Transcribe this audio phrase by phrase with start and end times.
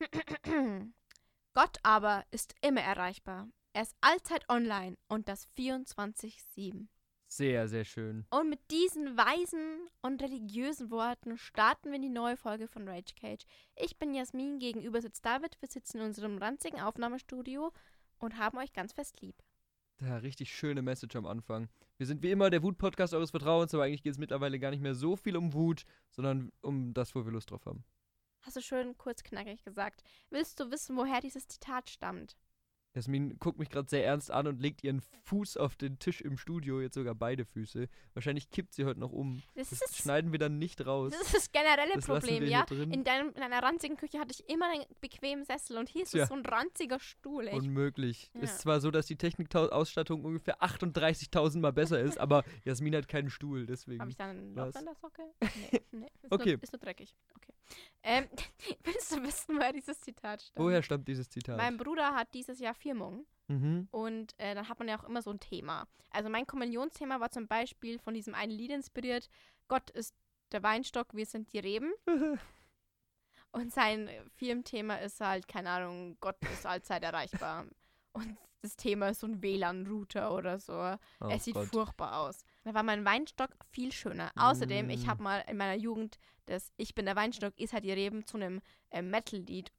[1.54, 3.48] Gott aber ist immer erreichbar.
[3.72, 6.88] Er ist allzeit online und das 24-7.
[7.28, 8.26] Sehr, sehr schön.
[8.30, 13.14] Und mit diesen weisen und religiösen Worten starten wir in die neue Folge von Rage
[13.14, 13.44] Cage.
[13.76, 15.56] Ich bin Jasmin, gegenüber sitzt David.
[15.60, 17.72] Wir sitzen in unserem ranzigen Aufnahmestudio
[18.18, 19.36] und haben euch ganz fest lieb.
[20.00, 21.68] Ja, richtig schöne Message am Anfang.
[21.98, 24.82] Wir sind wie immer der Wut-Podcast eures Vertrauens, aber eigentlich geht es mittlerweile gar nicht
[24.82, 27.84] mehr so viel um Wut, sondern um das, wo wir Lust drauf haben.
[28.42, 30.02] Hast du schön kurz knackig gesagt.
[30.30, 32.36] Willst du wissen, woher dieses Zitat stammt?
[32.94, 36.36] Jasmin guckt mich gerade sehr ernst an und legt ihren Fuß auf den Tisch im
[36.36, 37.88] Studio, jetzt sogar beide Füße.
[38.14, 39.42] Wahrscheinlich kippt sie heute noch um.
[39.54, 41.12] Das, Das schneiden wir dann nicht raus.
[41.12, 42.64] das ist das generelle Das Problem, ja?
[42.68, 46.14] In, deinem, in deiner ranzigen Küche hatte ich immer einen bequemen Sessel und hier ist
[46.14, 47.46] es so ein ranziger Stuhl.
[47.46, 47.58] Ey.
[47.58, 48.30] Ich Unmöglich.
[48.34, 48.40] Ja.
[48.40, 53.30] Ist zwar so, dass die Technikausstattung ungefähr 38.000 Mal besser ist, aber Jasmin hat keinen
[53.30, 54.00] Stuhl, deswegen.
[54.00, 55.22] Habe ich da ein Loch in der Socke?
[55.72, 56.52] Nee, nee ist Okay.
[56.52, 57.14] Nur, ist nur dreckig.
[57.36, 57.52] Okay.
[58.02, 58.26] Ähm,
[58.84, 60.64] willst du wissen, woher dieses Zitat stammt?
[60.64, 61.56] Woher stammt dieses Zitat?
[61.58, 63.88] Mein Bruder hat dieses Jahr Firmung mhm.
[63.90, 65.86] und äh, dann hat man ja auch immer so ein Thema.
[66.10, 69.28] Also mein Kommunionsthema war zum Beispiel von diesem einen Lied inspiriert,
[69.68, 70.14] Gott ist
[70.52, 71.92] der Weinstock, wir sind die Reben.
[73.52, 77.66] Und sein Firmenthema ist halt, keine Ahnung, Gott ist allzeit erreichbar.
[78.12, 80.74] Und das Thema ist so ein WLAN-Router oder so.
[81.20, 81.68] Oh es sieht Gott.
[81.68, 82.44] furchtbar aus.
[82.62, 84.30] Da war mein Weinstock viel schöner.
[84.36, 85.08] Außerdem, ich Mm.
[85.08, 88.36] habe mal in meiner Jugend das Ich bin der Weinstock, ist halt die Reben zu
[88.36, 88.60] einem
[88.90, 89.72] äh, Metal-Lied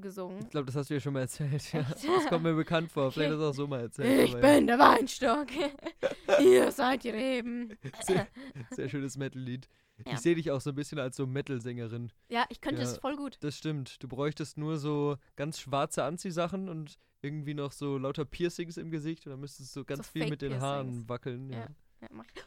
[0.00, 0.40] gesungen.
[0.42, 1.72] Ich glaube, das hast du ja schon mal erzählt.
[1.72, 1.80] Ja.
[1.90, 3.10] Das kommt mir bekannt vor.
[3.12, 4.28] Vielleicht hast du auch so mal erzählt.
[4.28, 4.54] Ich aber ja.
[4.56, 5.46] bin der Weinstock.
[6.42, 7.76] Ihr seid die Reben.
[8.02, 8.26] Sehr,
[8.70, 9.68] sehr schönes Metal-Lied.
[10.06, 10.12] Ja.
[10.12, 12.12] Ich sehe dich auch so ein bisschen als so Metal-Sängerin.
[12.28, 12.88] Ja, ich könnte Ja.
[12.88, 13.36] es voll gut.
[13.40, 14.02] Das stimmt.
[14.02, 19.26] Du bräuchtest nur so ganz schwarze Anziehsachen und irgendwie noch so lauter Piercings im Gesicht
[19.26, 21.50] und dann müsstest du so ganz So viel mit den Haaren wackeln.
[21.50, 21.58] Ja.
[21.58, 21.66] Ja.
[22.02, 22.42] Ja, mach ich.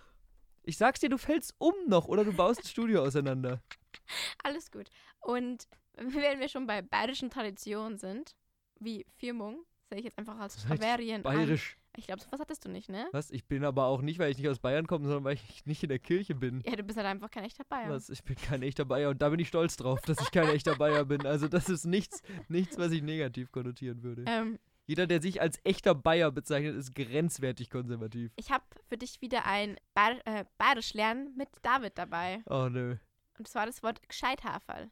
[0.63, 3.61] Ich sag's dir, du fällst um noch oder du baust das Studio auseinander.
[4.43, 4.89] Alles gut.
[5.19, 8.35] Und wenn wir schon bei bayerischen Traditionen sind,
[8.79, 11.23] wie Firmung, sehe ich jetzt einfach als Das ist richtig Bavaria an.
[11.23, 11.77] Bayerisch.
[11.97, 13.09] Ich glaube, sowas hattest du nicht, ne?
[13.11, 13.31] Was?
[13.31, 15.83] Ich bin aber auch nicht, weil ich nicht aus Bayern komme, sondern weil ich nicht
[15.83, 16.61] in der Kirche bin.
[16.65, 17.89] Ja, du bist halt einfach kein echter Bayer.
[17.89, 18.09] Was?
[18.09, 20.75] Ich bin kein echter Bayer und da bin ich stolz drauf, dass ich kein echter
[20.77, 21.25] Bayer bin.
[21.25, 24.23] Also das ist nichts, nichts, was ich negativ konnotieren würde.
[24.25, 28.31] Ähm, Jeder, der sich als echter Bayer bezeichnet, ist grenzwertig konservativ.
[28.37, 32.41] ich habe für dich wieder ein Bayer, äh, Bayerisch lernen mit David dabei.
[32.49, 32.95] Oh nö.
[33.37, 34.89] Und zwar das Wort Gescheithaferl.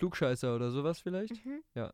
[0.00, 1.44] Klugscheißer oder sowas vielleicht?
[1.44, 1.62] Mhm.
[1.74, 1.92] Ja.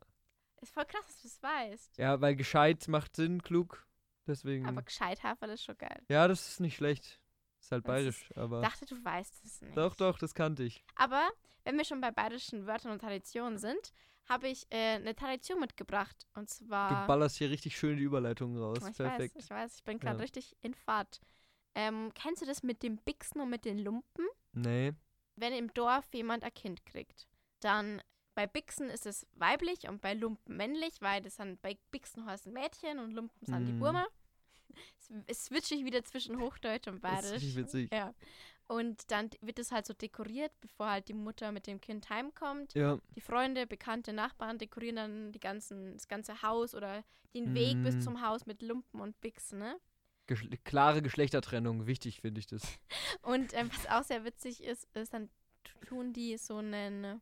[0.61, 1.97] Ist voll krass, dass du das weißt.
[1.97, 3.85] Ja, weil gescheit macht Sinn, klug.
[4.25, 4.65] Deswegen.
[4.65, 6.01] Aber Gescheithaferl ist schon geil.
[6.09, 7.19] ja, das ist nicht schlecht.
[7.59, 8.61] Ist halt Das bayerisch, aber.
[8.61, 9.75] Ich dachte, du weißt es nicht.
[9.77, 10.85] Doch, doch, das kannte ich.
[10.95, 11.29] Aber
[11.65, 13.91] wenn wir schon bei bayerischen Wörtern und Traditionen sind,
[14.29, 16.25] habe ich äh, eine Tradition mitgebracht.
[16.33, 17.01] Und zwar.
[17.01, 18.77] Du ballerst hier richtig schön die Überleitungen raus.
[18.89, 19.35] ich Perfekt.
[19.35, 20.21] weiß, ich weiß, ich bin gerade Ja.
[20.21, 21.19] richtig in Fahrt.
[21.75, 24.25] Ähm, kennst du das mit dem Bixen und mit den Lumpen?
[24.53, 24.93] Nee.
[25.35, 27.27] Wenn im Dorf jemand ein Kind kriegt,
[27.59, 28.01] dann
[28.35, 32.45] bei Bixen ist es weiblich und bei Lumpen männlich, weil das dann bei Bixen heißt
[32.47, 33.79] ein Mädchen und Lumpen sind die Mhm.
[33.79, 34.05] Burme.
[35.25, 37.55] Es, switche ich wieder zwischen Hochdeutsch und Das ist Bayerisch.
[37.55, 37.91] witzig.
[37.91, 38.13] Ja.
[38.67, 42.73] Und dann wird es halt so dekoriert, bevor halt die Mutter mit dem Kind heimkommt.
[42.75, 42.99] Ja.
[43.15, 47.03] Die Freunde, bekannte Nachbarn dekorieren dann die ganzen, das ganze Haus oder
[47.33, 48.01] den Weg bis Mm.
[48.01, 49.79] zum Haus mit Lumpen und Bixen, ne?
[50.27, 51.87] Geschle klare Geschlechtertrennung.
[51.87, 52.61] Wichtig finde ich das.
[53.21, 55.29] Und ähm, was auch sehr witzig ist, ist dann
[55.87, 57.21] tun die so einen,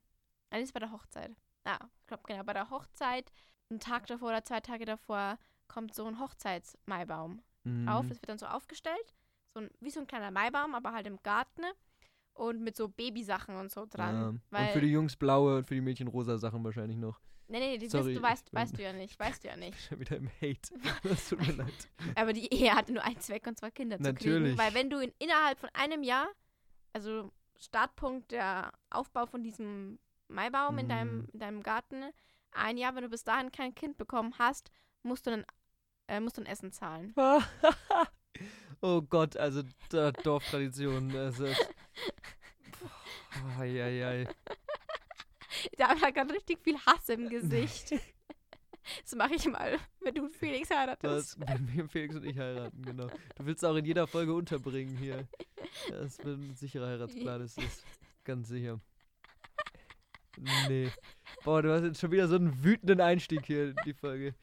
[0.52, 1.32] nein, das ist bei der Hochzeit.
[1.64, 3.32] Ah, ich glaube genau, bei der Hochzeit,
[3.70, 7.88] einen Tag davor oder zwei Tage davor, kommt so ein Hochzeitsmaibaum Mhm.
[7.90, 8.08] auf.
[8.08, 9.16] Das wird dann so aufgestellt,
[9.56, 11.64] so ein, wie so ein kleiner Maibaum, aber halt im Garten
[12.34, 14.40] und mit so Babysachen und so dran.
[14.52, 14.60] Ja.
[14.62, 17.20] Und für die Jungs blaue und für die Mädchen rosa Sachen wahrscheinlich noch.
[17.48, 19.82] nee, nee, die Sorry, du weißt, weißt du ja nicht, weißt du ja nicht.
[19.82, 20.60] Schon wieder im Hate.
[21.04, 21.90] Das tut mir leid.
[22.16, 24.14] Aber die Ehe hatte nur einen Zweck und zwar Kinder zu kriegen.
[24.44, 24.58] Natürlich.
[24.60, 26.28] Weil wenn du in, innerhalb von einem Jahr,
[26.94, 29.98] also Startpunkt der Aufbau von diesem
[30.28, 31.28] Maibaum in, deinem, Mhm.
[31.34, 32.04] in deinem Garten,
[32.52, 34.72] ein Jahr, wenn du bis dahin kein Kind bekommen hast,
[35.04, 35.46] musst du dann,
[36.08, 37.14] äh, musst du ein Essen zahlen.
[38.82, 41.14] oh Gott, also da, Dorftradition.
[43.60, 44.28] Ei, ei, ei.
[45.78, 47.92] Da war gerade richtig viel Hass im Gesicht.
[49.04, 51.40] das mache ich mal, wenn du Felix heiratest.
[51.40, 53.08] Wenn wir Felix und ich heiraten, genau.
[53.36, 55.28] Du willst auch in jeder Folge unterbringen hier.
[55.90, 57.84] Das wird ein sicherer Heiratsplan, das ist
[58.26, 58.80] ganz sicher.
[60.38, 60.92] Nee.
[61.44, 64.36] Boah, du hast jetzt schon wieder so einen wütenden Einstieg hier in die Folge.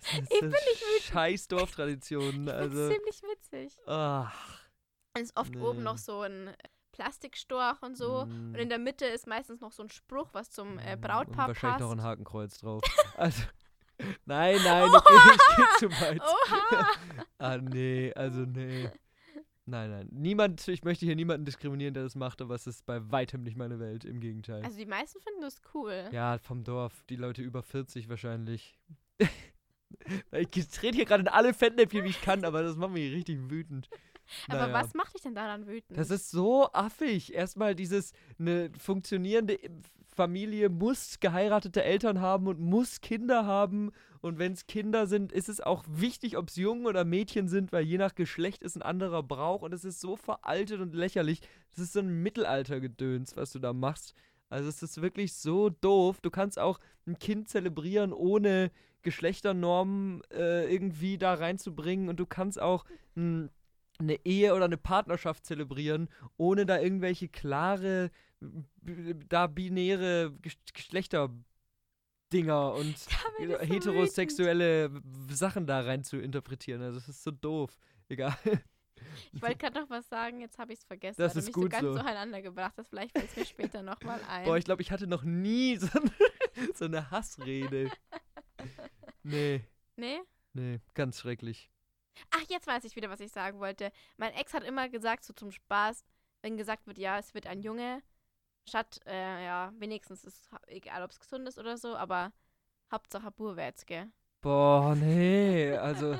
[0.00, 1.02] Das ist Ich bin nicht wütend.
[1.12, 2.88] Scheiß Dorftraditionen, Das also.
[2.88, 3.78] ist ziemlich witzig.
[3.86, 4.60] Ach.
[5.14, 5.60] Es ist oft Nee.
[5.60, 6.50] oben noch so ein
[6.92, 8.26] Plastikstorch und so.
[8.26, 11.00] mm, Und in der Mitte ist meistens noch so ein Spruch, was zum äh, mm,
[11.00, 11.80] Brautpaar Und wahrscheinlich passt.
[11.80, 12.82] noch ein Hakenkreuz drauf.
[13.16, 13.42] Also.
[14.24, 16.20] Nein, nein, okay, ich geh zu weit.
[16.20, 16.86] Oha!
[17.38, 18.88] Ah, nee, also nee.
[19.64, 20.08] Nein, nein.
[20.10, 23.56] Niemand, ich möchte hier niemanden diskriminieren, der das macht, aber es ist bei weitem nicht
[23.56, 24.62] meine Welt, im Gegenteil.
[24.64, 26.08] Also die meisten finden das cool.
[26.10, 28.76] ja, vom Dorf, die Leute über 40 wahrscheinlich.
[30.32, 33.50] ich trete hier gerade in alle Fettnäpfchen, wie ich kann, aber das macht mich richtig
[33.50, 33.88] wütend.
[34.48, 34.72] Aber Naja.
[34.72, 35.98] was macht dich denn daran wütend?
[35.98, 37.34] Das ist so affig.
[37.34, 39.58] Erstmal dieses, eine funktionierende
[40.14, 43.92] Familie muss geheiratete Eltern haben und muss Kinder haben.
[44.20, 47.72] Und wenn es Kinder sind, ist es auch wichtig, ob es Jungen oder Mädchen sind,
[47.72, 49.62] weil je nach Geschlecht ist ein anderer Brauch.
[49.62, 51.40] Und es ist so veraltet und lächerlich.
[51.70, 54.14] Das ist so ein Mittelaltergedöns, was du da machst.
[54.50, 56.20] Also es ist wirklich so doof.
[56.20, 58.70] Du kannst auch ein Kind zelebrieren, ohne
[59.00, 62.08] Geschlechternormen äh, irgendwie da reinzubringen.
[62.08, 62.84] Und du kannst auch
[63.16, 63.50] ein
[63.98, 68.10] eine Ehe oder eine Partnerschaft zelebrieren, ohne da irgendwelche klare,
[69.28, 72.98] da binäre Gesch- Geschlechterdinger und
[73.38, 76.82] so heterosexuelle w- Sachen da rein zu interpretieren.
[76.82, 77.76] Also es ist so doof.
[78.08, 78.36] Egal.
[79.32, 81.20] Ich wollte gerade noch was sagen, jetzt habe ich es vergessen.
[81.20, 81.92] Das ist mich gut so ganz so.
[81.94, 82.88] durcheinander gebracht hast.
[82.88, 84.44] Vielleicht fällt es mir später nochmal ein.
[84.44, 87.90] Boah, ich glaube, ich hatte noch nie so, eine- so eine Hassrede.
[89.22, 89.62] Nee,
[89.96, 90.20] nee?
[90.52, 91.70] nee, ganz schrecklich.
[92.30, 93.90] Ach, jetzt weiß ich wieder, was ich sagen wollte.
[94.18, 96.04] Mein Ex hat immer gesagt, so zum Spaß,
[96.42, 98.02] wenn gesagt wird, ja, es wird ein Junge,
[98.68, 102.32] statt, äh, ja, wenigstens ist egal, ob es gesund ist oder so, aber
[102.90, 104.10] Hauptsache Burwärts, gell?
[104.40, 106.18] Boah, nee, also,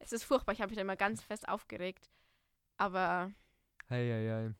[0.00, 2.10] Es ist furchtbar, ich habe mich da immer ganz fest aufgeregt.
[2.76, 3.32] Aber
[3.88, 4.54] hei, hei,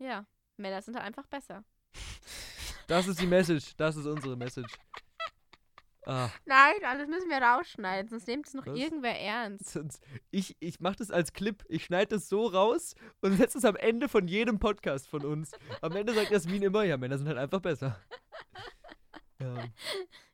[0.00, 0.04] hei.
[0.04, 0.26] ja,
[0.56, 1.64] Männer sind halt einfach besser.
[2.86, 4.72] Das ist die Message, das ist unsere Message.
[6.04, 6.30] Ah.
[6.46, 8.76] Nein, das müssen wir rausschneiden, sonst nimmt es noch Was?
[8.76, 9.78] irgendwer ernst.
[10.32, 11.64] Ich ich mache das als Clip.
[11.68, 15.52] Ich schneide das so raus und setze es am Ende von jedem Podcast von uns.
[15.80, 18.00] Am Ende sagt Jasmin immer, ja, Männer sind halt einfach besser.
[19.40, 19.64] Ja,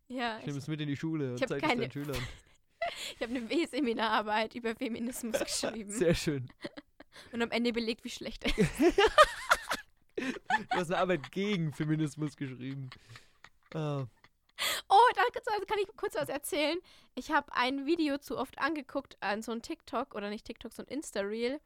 [0.09, 2.17] Ja, ich nehme es mit in die Schule und zeige es deinen Schülern.
[3.17, 6.49] ich habe eine W-Seminararbeit über Feminismus geschrieben Sehr schön.
[7.33, 8.99] und am Ende belegt, wie schlecht er ist.
[10.17, 12.89] Du hast eine Arbeit gegen Feminismus geschrieben.
[13.75, 14.07] Ah,
[14.89, 16.79] Oh, da kann- kann ich kurz was erzählen.
[17.15, 20.83] Ich habe ein Video zu oft angeguckt an so ein TikTok oder nicht TikTok, so
[20.83, 21.61] ein Insta-Reel,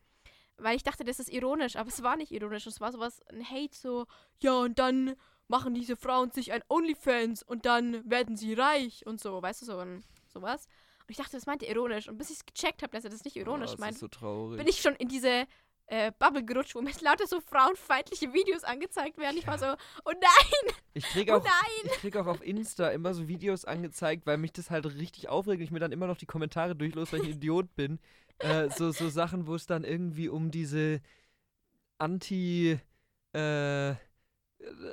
[0.57, 2.67] weil ich dachte, das ist ironisch, aber es war nicht ironisch.
[2.67, 4.07] Es war sowas, ein Hate, so,
[4.41, 5.17] ja, und dann
[5.49, 9.67] machen diese Frauen sich ein OnlyFans und dann werden sie reich und so, weißt du,
[9.67, 10.67] so ein, sowas.
[11.03, 12.09] Und ich dachte, das meinte er ironisch.
[12.09, 14.09] Und bis ich es gecheckt habe, dass er das nicht ironisch oh, meint, so
[14.57, 15.47] bin ich schon in diese
[15.93, 19.37] äh, Bubble gerutscht, wo mir lauter so frauenfeindliche Videos angezeigt werden.
[19.37, 19.67] Ich war so,
[20.07, 21.85] oh nein, ich krieg oh auch, nein.
[21.85, 25.59] ich krieg auch auf Insta immer so Videos angezeigt, weil mich das halt richtig aufregt
[25.59, 27.99] und ich mir dann immer noch die Kommentare durchlos, weil ich ein Idiot bin.
[28.39, 31.03] Äh, so, so Sachen, wo es dann irgendwie um diese
[31.99, 32.79] Anti-
[33.35, 33.95] äh,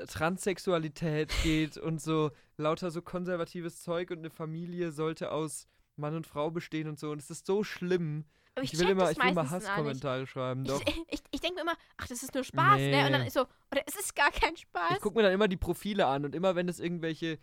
[0.08, 6.28] Transsexualität geht und so lauter so konservatives Zeug und eine Familie sollte aus Mann und
[6.28, 7.12] Frau bestehen und so.
[7.12, 8.26] Und es ist so schlimm.
[8.56, 9.50] Aber Ich, ich, will immer, ich will immer.
[9.50, 10.66] Hasskommentare schreiben.
[10.66, 10.82] Doch.
[10.88, 13.06] Ich, ich, ich denke mir immer, ach, das ist nur Spaß, ne?
[13.06, 13.28] Und dann Nee.
[13.28, 13.42] ist so,
[13.72, 14.94] oder es ist gar kein Spaß.
[14.96, 17.38] Ich gucke mir dann immer die Profile an und immer wenn es irgendwelche,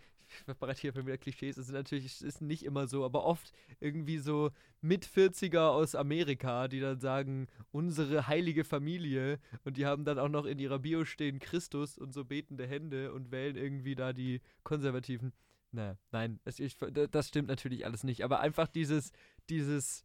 [0.47, 3.51] ich bereite hier wieder Klischees, das sind natürlich, es ist nicht immer so, aber oft
[3.79, 4.51] irgendwie so
[4.81, 10.29] mit 40er aus Amerika, die dann sagen, unsere heilige Familie und die haben dann auch
[10.29, 14.41] noch in ihrer Bio stehen Christus und so betende Hände und wählen irgendwie da die
[14.63, 15.31] Konservativen.
[15.71, 19.11] Na, nein, das, ich, das stimmt natürlich alles nicht, aber einfach dieses,
[19.49, 20.03] dieses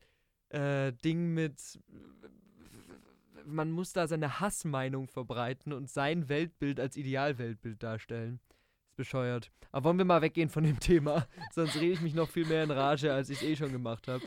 [0.53, 1.79] äh, Ding mit
[3.45, 8.41] man muss da seine Hassmeinung verbreiten und sein Weltbild als Idealweltbild darstellen.
[8.91, 9.51] Ist bescheuert.
[9.71, 12.65] Aber wollen wir mal weggehen von dem Thema, sonst rede ich mich noch viel mehr
[12.65, 14.25] in Rage, als ich es eh schon gemacht habe.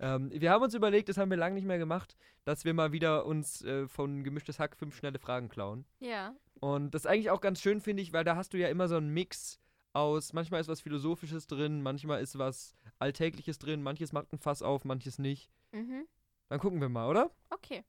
[0.00, 2.92] Ähm, wir haben uns überlegt, das haben wir lange nicht mehr gemacht, dass wir mal
[2.92, 5.84] wieder uns äh, von Gemischtes Hack fünf schnelle Fragen klauen.
[6.00, 6.34] ja.
[6.60, 8.88] Und das ist eigentlich auch ganz schön, finde ich, weil da hast du ja immer
[8.88, 9.60] so einen Mix
[9.94, 14.62] aus, manchmal ist was Philosophisches drin, manchmal ist was Alltägliches drin, manches macht ein Fass
[14.62, 15.50] auf, manches nicht.
[15.72, 16.06] Mhm.
[16.48, 17.30] Dann gucken wir mal, oder?
[17.50, 17.84] Okay.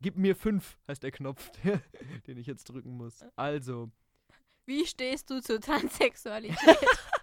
[0.00, 1.50] Gib mir fünf, heißt der Knopf,
[2.26, 3.24] den ich jetzt drücken muss.
[3.36, 3.90] Also,
[4.66, 6.58] Wie stehst du zur Transsexualität?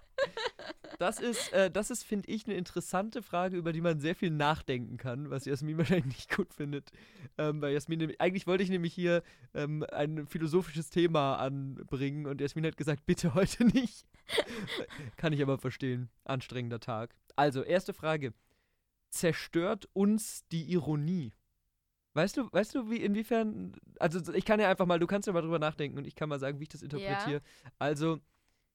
[0.98, 4.30] das ist, äh, das ist, finde ich, eine interessante Frage, über die man sehr viel
[4.30, 6.90] nachdenken kann, was Jasmin wahrscheinlich nicht gut findet.
[7.38, 9.22] Ähm, weil Jasmin, eigentlich wollte ich nämlich hier
[9.54, 14.06] ähm, ein philosophisches Thema anbringen und Jasmin hat gesagt, bitte heute nicht.
[15.16, 16.08] kann ich aber verstehen.
[16.24, 17.14] Anstrengender Tag.
[17.36, 18.32] Also, erste Frage.
[19.10, 21.32] Zerstört uns die Ironie?
[22.14, 25.32] Weißt du, weißt du, wie inwiefern, also ich kann ja einfach mal, du kannst ja
[25.32, 27.42] mal drüber nachdenken und ich kann mal sagen, wie ich das interpretiere.
[27.78, 28.20] Also,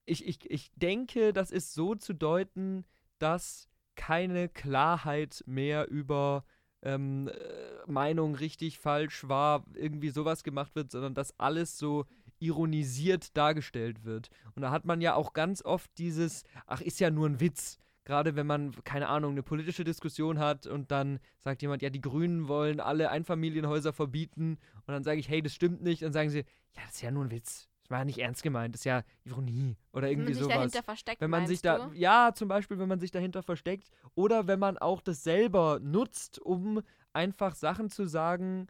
[0.10, 2.86] ich, ich, ich denke, das ist so zu deuten,
[3.20, 6.46] dass keine Klarheit mehr über
[6.82, 12.06] ähm, äh, Meinung richtig, falsch, wahr, irgendwie sowas gemacht wird, sondern dass alles so
[12.40, 14.30] ironisiert dargestellt wird.
[14.56, 17.78] Und da hat man ja auch ganz oft dieses, ach, ist ja nur ein Witz.
[18.06, 22.02] gerade wenn man, keine Ahnung, eine politische Diskussion hat und dann sagt jemand, ja, die
[22.02, 26.30] Grünen wollen alle Einfamilienhäuser verbieten und dann sage ich, hey, das stimmt nicht, dann sagen
[26.30, 26.40] sie,
[26.76, 27.70] ja, das ist ja nur ein Witz.
[27.90, 30.44] Das war ja nicht ernst gemeint, das ist ja Ironie oder irgendwie wenn man sich
[30.44, 30.56] sowas.
[30.58, 31.96] dahinter versteckt, Wenn man sich da, du?
[31.96, 36.38] ja, zum Beispiel, wenn man sich dahinter versteckt oder wenn man auch das selber nutzt,
[36.40, 38.68] um einfach Sachen zu sagen,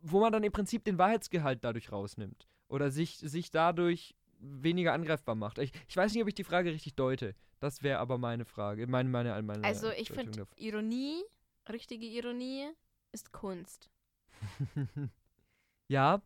[0.00, 5.34] wo man dann im Prinzip den Wahrheitsgehalt dadurch rausnimmt oder sich, sich dadurch weniger angreifbar
[5.34, 5.58] macht.
[5.58, 7.34] Ich, ich weiß nicht, ob ich die Frage richtig deute.
[7.60, 11.22] Das wäre aber meine Frage, meine, meine, meine Also ich finde, Ironie,
[11.68, 12.70] richtige Ironie,
[13.12, 13.90] ist Kunst.
[15.88, 16.22] ja,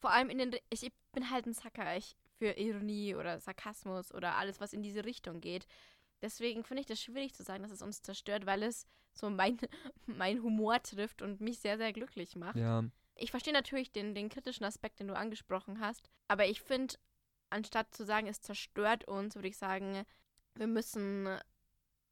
[0.00, 4.34] Vor allem in den, ich bin halt ein Sacker ich, für Ironie oder Sarkasmus oder
[4.36, 5.66] alles, was in diese Richtung geht.
[6.22, 9.58] Deswegen finde ich das schwierig zu sagen, dass es uns zerstört, weil es so mein,
[10.06, 12.56] mein Humor trifft und mich sehr, sehr glücklich macht.
[12.56, 12.84] ja.
[13.16, 16.96] Ich verstehe natürlich den, den kritischen Aspekt, den du angesprochen hast, aber ich finde,
[17.48, 20.04] anstatt zu sagen, es zerstört uns, würde ich sagen,
[20.56, 21.28] wir müssen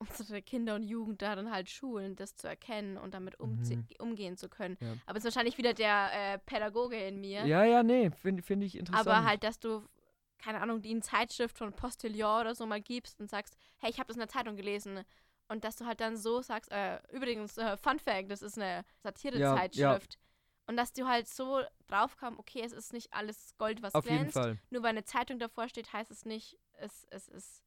[0.08, 3.86] unsere Kinder und Jugend darin halt schulen, das zu erkennen und damit Mhm.
[3.98, 4.76] umgehen zu können.
[4.80, 4.94] Ja.
[5.06, 7.44] Aber es ist wahrscheinlich wieder der äh, Pädagoge in mir.
[7.46, 9.06] Ja, ja, nee, finde find ich interessant.
[9.08, 9.86] aber halt, dass du,
[10.38, 13.98] keine Ahnung, die in Zeitschrift von Postillon oder so mal gibst und sagst, hey, ich
[13.98, 15.02] habe das in der Zeitung gelesen.
[15.48, 18.84] Und dass du halt dann so sagst, äh, übrigens, äh, Fun Fact, das ist eine
[19.02, 20.18] Satire-Zeitschrift.
[20.66, 24.04] Und dass du halt so drauf kommst, okay, es ist nicht alles Gold, was Auf
[24.04, 24.34] jeden glänzt.
[24.34, 24.58] Fall.
[24.70, 27.62] Nur weil eine Zeitung davor steht, heißt es nicht, es, es ist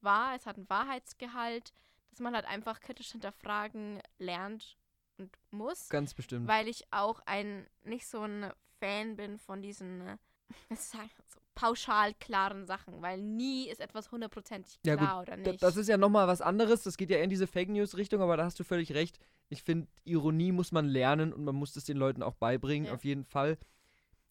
[0.00, 1.72] wahr, es hat einen Wahrheitsgehalt,
[2.10, 4.76] dass man halt einfach kritisch hinterfragen lernt
[5.18, 5.88] und muss.
[5.88, 6.46] Ganz bestimmt.
[6.48, 8.50] Weil ich auch ein nicht so ein
[8.80, 10.16] Fan bin von diesen, äh,
[10.68, 15.60] was sagen, so pauschal klaren Sachen, weil nie ist etwas hundertprozentig Ja, klar oder nicht.
[15.60, 16.84] Das ist ja nochmal was anderes.
[16.84, 19.18] Das geht ja eher in diese Fake News-Richtung, aber da hast du völlig recht.
[19.48, 22.94] Ich finde, Ironie muss man lernen und man muss es den Leuten auch beibringen, Ja.
[22.94, 23.58] auf jeden Fall.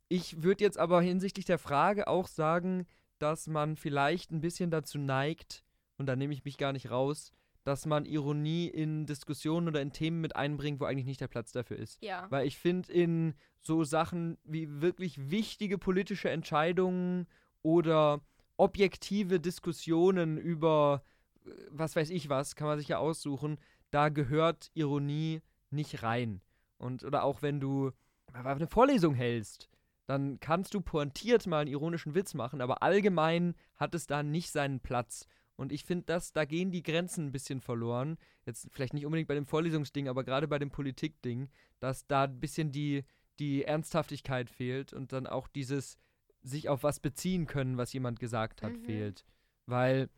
[0.08, 2.88] Ich würde jetzt aber hinsichtlich der Frage auch sagen,
[3.20, 5.64] dass man vielleicht ein bisschen dazu neigt,
[5.98, 7.32] und da nehme ich mich gar nicht raus,
[7.64, 11.52] dass man Ironie in Diskussionen oder in Themen mit einbringt, wo eigentlich nicht der Platz
[11.52, 12.02] dafür ist.
[12.02, 12.26] ja.
[12.30, 17.28] Weil ich finde, in so Sachen wie wirklich wichtige politische Entscheidungen
[17.64, 18.22] oder
[18.56, 21.04] objektive Diskussionen über
[21.46, 23.58] äh, was weiß ich was, kann man sich ja aussuchen,
[23.92, 26.42] da gehört Ironie nicht rein.
[26.78, 27.92] Und oder auch wenn du
[28.34, 29.70] eine Vorlesung hältst,
[30.08, 34.52] dann kannst du pointiert mal einen ironischen Witz machen, aber allgemein hat es da nicht
[34.52, 35.28] seinen Platz.
[35.56, 38.18] Und ich finde, dass da gehen die Grenzen ein bisschen verloren.
[38.46, 41.50] Jetzt vielleicht nicht unbedingt bei dem Vorlesungsding, aber gerade bei dem Politikding,
[41.80, 43.04] dass da ein bisschen die,
[43.40, 45.98] die Ernsthaftigkeit fehlt und dann auch dieses
[46.44, 48.84] sich auf was beziehen können, was jemand gesagt hat, Mhm.
[48.84, 49.26] fehlt.
[49.66, 50.10] Weil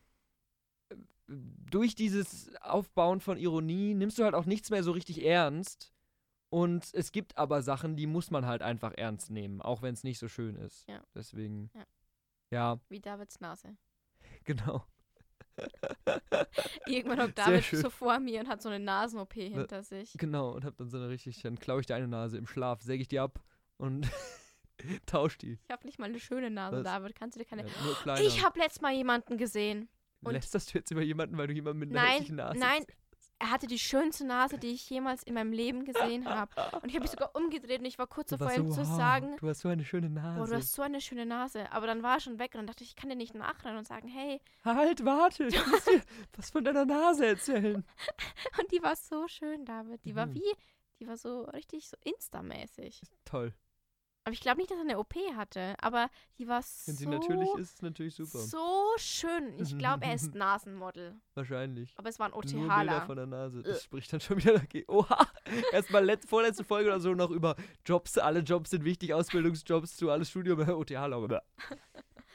[0.89, 0.95] äh,
[1.27, 5.93] durch dieses Aufbauen von Ironie nimmst du halt auch nichts mehr so richtig ernst.
[6.49, 10.03] Und es gibt aber Sachen, die muss man halt einfach ernst nehmen, auch wenn es
[10.03, 10.87] nicht so schön ist.
[10.89, 11.03] Ja.
[11.13, 11.85] Deswegen, Ja.
[12.51, 13.77] ja, Wie Davids Nase.
[14.45, 14.83] genau.
[16.87, 20.13] Irgendwann Sehr David so vor mir und hat so eine Nasen-OP hinter sich.
[20.17, 22.81] Genau, und hab dann so eine richtig, dann klaue ich dir eine Nase im Schlaf,
[22.81, 23.39] säge ich die ab
[23.77, 24.09] und
[25.05, 25.59] tausch die.
[25.67, 26.83] Ich habe nicht mal eine schöne Nase, Was?
[26.83, 27.15] David.
[27.15, 27.65] Kannst du dir keine.
[28.05, 29.89] Ja, ich habe letztes Mal jemanden gesehen.
[30.21, 32.83] und- Lästerst du jetzt über jemanden, weil du jemanden mit einer Nein, Nase nein.
[33.41, 36.51] Er hatte die schönste Nase, die ich jemals in meinem Leben gesehen habe.
[36.81, 38.97] Und ich habe mich sogar umgedreht und ich war kurz davor, ihm so, zu wow,
[38.97, 40.41] sagen, Du hast so eine schöne Nase.
[40.41, 41.71] oh, du hast so eine schöne Nase.
[41.71, 43.77] Aber dann war er schon weg und dann dachte ich, ich kann dir nicht nachrennen
[43.77, 44.41] und sagen, hey.
[44.65, 46.01] halt, warte, ich muss dir
[46.35, 47.85] was von deiner Nase erzählen.
[48.59, 50.03] Und die war so schön, David.
[50.03, 50.35] Die war Mhm.
[50.35, 50.53] wie,
[50.99, 53.01] die war so richtig so Insta-mäßig.
[53.25, 53.53] Toll.
[54.29, 56.07] Aber ich glaube nicht, dass er eine OP hatte, aber
[56.37, 58.37] die war Wenn sie so, natürlich ist, ist natürlich super.
[58.37, 59.57] so schön.
[59.57, 61.15] Ich glaube, er ist Nasenmodel.
[61.33, 61.95] Wahrscheinlich.
[61.97, 63.61] Aber es war ein Nur Bilder von der Nase.
[63.61, 63.63] Äh.
[63.63, 64.85] Das spricht dann schon wieder dagegen.
[64.87, 65.27] Oha!
[65.73, 68.19] Erstmal letz, vorletzte Folge oder so noch über Jobs.
[68.19, 71.41] Alle Jobs sind wichtig, Ausbildungsjobs, du alles Studium, OTH, aber.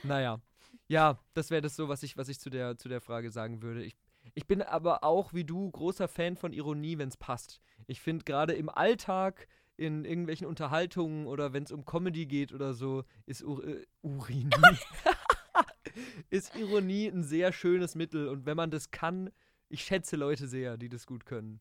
[0.03, 0.41] Naja.
[0.89, 3.63] Ja, das wäre das so, was ich, was ich zu, der, zu der Frage sagen
[3.63, 3.85] würde.
[3.85, 3.95] Ich,
[4.35, 7.61] ich bin aber auch wie du großer Fan von Ironie, wenn es passt.
[7.87, 9.47] Ich finde gerade im Alltag,
[9.77, 14.51] in irgendwelchen Unterhaltungen oder wenn es um Comedy geht oder so, ist Ur äh, Urinie.
[16.31, 19.31] ist Ironie ein sehr schönes Mittel und wenn man das kann,
[19.69, 21.61] ich schätze Leute sehr, die das gut können.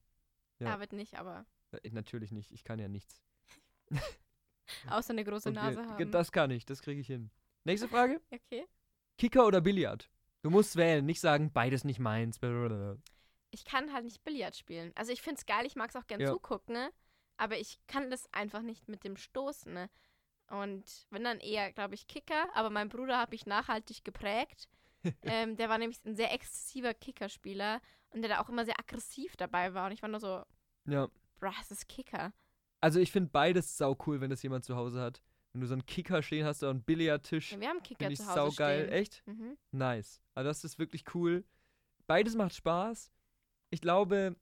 [0.60, 0.72] Ja.
[0.72, 1.46] David nicht, aber
[1.92, 3.22] Natürlich nicht, ich kann ja nichts.
[4.90, 6.12] außer eine große Und Nase haben.
[6.12, 7.32] Das kann ich, das kriege ich hin.
[7.64, 8.22] Nächste Frage.
[8.32, 8.66] okay.
[9.18, 10.10] Kicker oder Billard?
[10.42, 12.40] Du musst wählen, nicht sagen, beides nicht meins.
[12.40, 12.98] blablabla.
[13.52, 14.92] Ich kann halt nicht Billard spielen.
[14.96, 16.32] Also ich finde es geil, ich mag es auch gern Ja.
[16.32, 16.92] zugucken, ne?
[17.38, 19.74] Aber ich kann das einfach nicht mit dem Stoßen.
[19.74, 19.90] Ne?
[20.50, 24.68] Und wenn dann eher, glaube ich, Kicker, aber mein Bruder hat mich nachhaltig geprägt.
[25.24, 29.36] ähm, der war nämlich ein sehr exzessiver Kickerspieler und der da auch immer sehr aggressiv
[29.36, 29.88] dabei war.
[29.88, 30.44] Und ich war nur so,
[30.86, 31.08] Ja.
[31.40, 32.32] bruh, es ist Kicker.
[32.82, 35.22] Also ich finde beides sau cool, wenn das jemand zu Hause hat.
[35.52, 38.18] Wenn du so einen Kicker stehen hast oder einen Billardtisch, Ja, wir haben Kicker ich
[38.20, 38.86] zu Hause sau geil.
[38.86, 38.94] stehen.
[38.94, 39.24] Echt?
[39.28, 39.58] Mhm.
[39.72, 40.22] Nice.
[40.36, 41.44] Also das ist wirklich cool.
[42.08, 43.12] beides macht Spaß.
[43.70, 44.36] Ich glaube,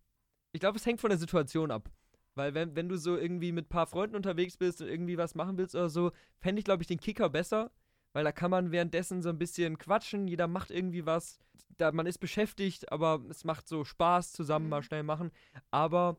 [0.51, 1.89] ich glaube, es hängt von der Situation ab.
[2.35, 5.35] Weil wenn, wenn du so irgendwie mit ein paar Freunden unterwegs bist und irgendwie was
[5.35, 7.71] machen willst oder so, fände ich, glaube ich, den Kicker besser.
[8.13, 11.39] Weil da kann man währenddessen so ein bisschen quatschen, jeder macht irgendwie was.
[11.77, 14.69] Da, man ist beschäftigt, aber es macht so Spaß zusammen Mhm.
[14.69, 15.31] mal schnell machen.
[15.71, 16.17] Aber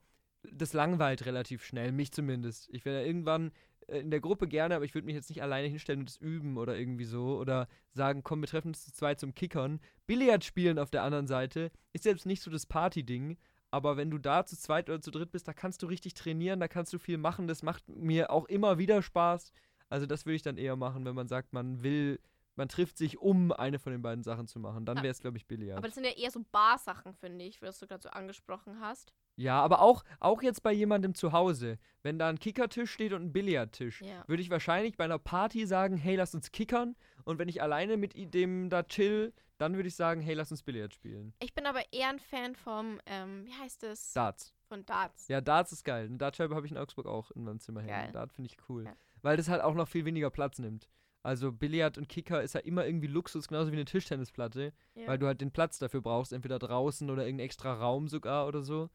[0.51, 2.69] das langweilt relativ schnell, mich zumindest.
[2.73, 3.53] Ich werde irgendwann
[3.89, 6.17] äh, in der Gruppe gerne, aber ich würde mich jetzt nicht alleine hinstellen und das
[6.17, 7.39] üben oder irgendwie so.
[7.39, 9.79] Oder sagen, komm, wir treffen uns zu zweit zum Kickern.
[10.07, 13.37] Billard spielen auf der anderen Seite ist selbst nicht so das Party-Ding.
[13.73, 16.61] Aber wenn du da zu zweit oder zu dritt bist, da kannst du richtig trainieren,
[16.61, 17.49] da kannst du viel machen.
[17.49, 19.51] Das macht mir auch immer wieder Spaß.
[19.89, 22.21] Also das würde ich dann eher machen, wenn man sagt, man will,
[22.57, 24.85] man trifft sich, um eine von den beiden Sachen zu machen.
[24.85, 25.79] Dann wäre es, glaube ich, Billard.
[25.79, 29.13] Aber das sind ja eher so Barsachen, finde ich, was du gerade so angesprochen hast.
[29.37, 33.23] Ja, aber auch, auch jetzt bei jemandem zu Hause, wenn da ein Kickertisch steht und
[33.23, 34.25] ein Billardtisch, Ja.
[34.29, 36.97] würde ich wahrscheinlich bei einer Party sagen, hey, lass uns kickern.
[37.25, 40.63] Und wenn ich alleine mit dem da chill, dann würde ich sagen, hey, lass uns
[40.63, 41.33] Billard spielen.
[41.39, 44.13] Ich bin aber eher ein Fan vom, ähm, wie heißt es?
[44.13, 44.53] Darts.
[44.69, 45.29] Von Darts.
[45.29, 46.07] Ja, Darts ist geil.
[46.07, 48.13] Eine Dartscheibe habe ich in Augsburg auch in meinem Zimmer hängen.
[48.13, 48.85] Dart finde ich cool.
[48.85, 48.95] Ja.
[49.23, 50.89] Weil das halt auch noch viel weniger Platz nimmt.
[51.23, 55.07] Also Billard und Kicker ist ja immer irgendwie Luxus, genauso wie eine Tischtennisplatte, Ja.
[55.07, 58.63] weil du halt den Platz dafür brauchst, entweder draußen oder irgendeinen extra Raum sogar oder
[58.63, 58.91] so.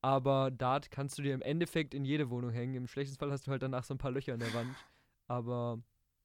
[0.00, 2.74] Aber Dart kannst du dir im Endeffekt in jede Wohnung hängen.
[2.74, 4.74] Im schlechtesten Fall hast du halt danach so ein paar Löcher in der Wand.
[5.26, 5.80] Aber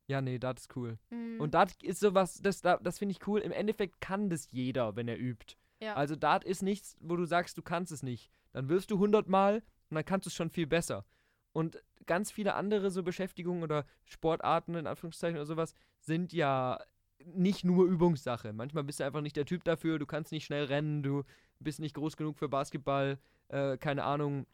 [0.07, 0.97] ja, nee, Dart ist cool.
[1.09, 1.39] Mhm.
[1.39, 3.39] Und Dart ist sowas, das, da- das finde ich cool.
[3.39, 5.55] Im Endeffekt kann das jeder, wenn er übt.
[5.81, 5.95] Ja.
[5.95, 8.29] Also Dart ist nichts, wo du sagst, du kannst es nicht.
[8.53, 11.05] Dann wirst du 100 Mal und dann kannst du es schon viel besser.
[11.53, 16.79] Und ganz viele andere so Beschäftigungen oder Sportarten in Anführungszeichen oder sowas sind ja
[17.23, 18.51] nicht nur Übungssache.
[18.51, 21.23] Manchmal bist du einfach nicht der Typ dafür, du kannst nicht schnell rennen, du
[21.59, 23.17] bist nicht groß genug für Basketball,
[23.47, 24.45] äh, keine Ahnung,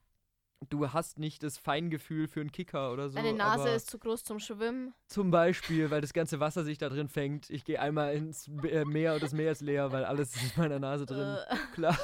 [0.68, 3.16] du hast nicht das Feingefühl für einen Kicker oder so.
[3.16, 4.94] Deine Nase ist zu groß zum Schwimmen.
[5.08, 7.50] zum Beispiel, weil das ganze Wasser sich da drin fängt.
[7.50, 10.62] Ich gehe einmal ins äh, Meer und das Meer ist leer, weil alles ist in
[10.62, 11.38] meiner Nase drin.
[11.50, 11.98] Äh, Klar.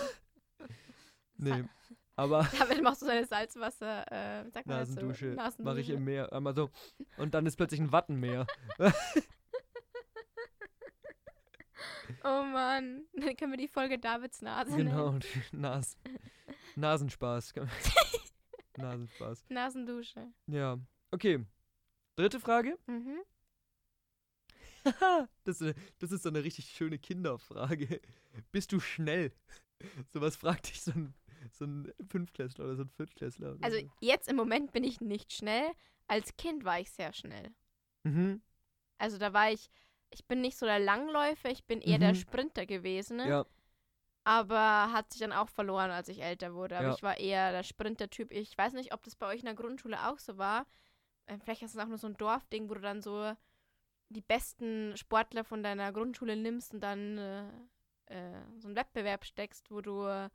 [1.38, 1.66] Nee.
[2.16, 4.94] Aber damit machst du deine Salzwasser, äh, sag mal dazu?
[4.94, 5.64] Nasendusche Nasendusche.
[5.64, 6.32] mache ich im Meer.
[6.32, 6.70] Einmal so.
[7.18, 8.46] Und dann ist plötzlich ein Wattenmeer.
[12.24, 15.12] Oh Mann, dann können wir die Folge Davids Nase genau.
[15.12, 15.24] nennen.
[15.52, 15.98] Nas
[16.76, 17.54] Nasenspaß.
[18.78, 19.46] Nasenspaß.
[19.50, 20.28] Nasendusche.
[20.48, 20.80] Ja.
[21.12, 21.46] Okay.
[22.16, 22.78] Dritte Frage.
[22.88, 23.20] Mhm.
[25.44, 25.60] das,
[26.00, 28.02] das ist so eine richtig schöne Kinderfrage.
[28.52, 29.32] Bist du schnell?
[30.10, 31.14] Sowas fragt dich so ein,
[31.54, 33.58] so ein Fünftklässler oder so ein Viertklässler.
[33.62, 33.90] Also so.
[34.02, 35.72] jetzt im Moment bin ich nicht schnell.
[36.08, 37.54] Als Kind war ich sehr schnell.
[38.04, 38.42] Mhm.
[38.98, 39.70] Also da war ich,
[40.12, 42.16] ich bin nicht so der Langläufer, ich bin eher der Mhm.
[42.16, 43.18] Sprinter gewesen.
[43.18, 43.28] Ne?
[43.30, 43.46] Ja.
[44.24, 46.78] Aber hat sich dann auch verloren, als ich älter wurde.
[46.78, 46.94] Aber Ja.
[46.96, 48.32] ich war eher der Sprinter-Typ.
[48.32, 50.66] Ich weiß nicht, ob das bei euch in der Grundschule auch so war.
[51.28, 53.34] Ähm, vielleicht ist es auch nur so ein Dorfding, wo du dann so
[54.10, 57.48] die besten Sportler von deiner Grundschule nimmst und dann äh,
[58.08, 60.30] äh, so einen Wettbewerb steckst, wo du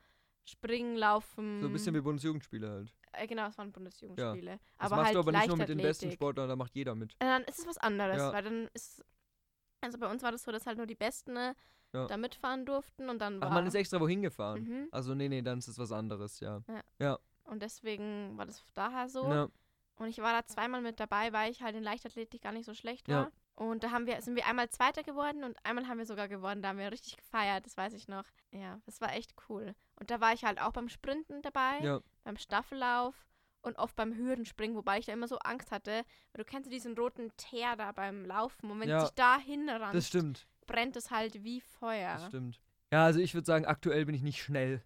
[0.44, 1.60] springen, laufen.
[1.60, 2.94] So ein bisschen wie Bundesjugendspiele halt.
[3.12, 4.58] äh, genau, es waren Bundesjugendspiele.
[4.78, 6.10] Das aber machst halt du aber nicht nur mit den besten.
[6.12, 7.12] Sportlern, da macht jeder mit.
[7.14, 8.32] Äh, Dann ist es was anderes, Ja.
[8.32, 9.04] weil dann ist
[9.82, 11.54] also bei uns war das so, dass halt nur die Besten ne,
[11.94, 12.06] Ja.
[12.06, 14.62] da mitfahren durften und dann war Ach, man ist extra wohin gefahren.
[14.62, 14.88] mhm.
[14.90, 16.62] Also nee, nee, dann ist es was anderes, ja.
[17.44, 19.26] und deswegen war das daher so.
[19.28, 19.48] Ja,
[19.96, 22.74] Und ich war da zweimal mit dabei, weil ich halt in Leichtathletik gar nicht so
[22.74, 23.16] schlecht Ja.
[23.24, 23.32] war.
[23.60, 26.62] Und da haben wir, sind wir einmal Zweiter geworden und einmal haben wir sogar gewonnen.
[26.62, 28.24] Da haben wir richtig gefeiert, das weiß ich noch.
[28.52, 29.74] Ja, das war echt cool.
[29.96, 33.14] Und da war ich halt auch beim Sprinten dabei, ja, beim Staffellauf
[33.60, 36.04] und oft beim Hürdenspringen, wobei ich da immer so Angst hatte.
[36.32, 38.70] Weil du kennst ja diesen roten Teer da beim Laufen.
[38.70, 38.96] Und wenn Ja.
[39.02, 40.46] es sich da hinrannt, das stimmt.
[40.66, 42.14] brennt es halt wie Feuer.
[42.14, 42.58] Das stimmt.
[42.90, 44.82] Ja, also ich würde sagen, aktuell bin ich nicht schnell.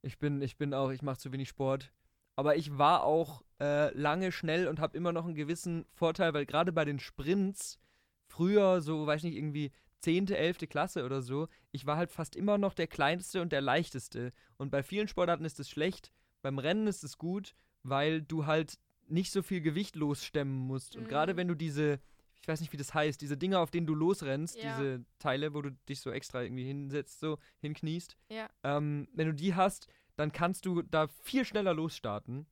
[0.00, 1.92] Ich bin, ich bin auch, ich mache zu wenig Sport.
[2.36, 6.46] Aber ich war auch äh, lange schnell und habe immer noch einen gewissen Vorteil, weil
[6.46, 7.78] gerade bei den Sprints,
[8.26, 10.68] früher, so, weiß nicht, irgendwie 10., 11.
[10.68, 14.32] Klasse oder so, ich war halt fast immer noch der kleinste und der leichteste.
[14.58, 18.78] Und bei vielen Sportarten ist es schlecht, beim Rennen ist es gut, weil du halt
[19.06, 20.96] nicht so viel Gewicht losstemmen musst.
[20.96, 21.36] Und gerade Mhm.
[21.38, 22.00] wenn du diese,
[22.40, 24.68] ich weiß nicht, wie das heißt, diese Dinger, auf denen du losrennst, Ja.
[24.76, 28.48] diese Teile, wo du dich so extra irgendwie hinsetzt, so hinkniest, Ja.
[28.62, 32.46] ähm, wenn du die hast, dann kannst du da viel schneller losstarten.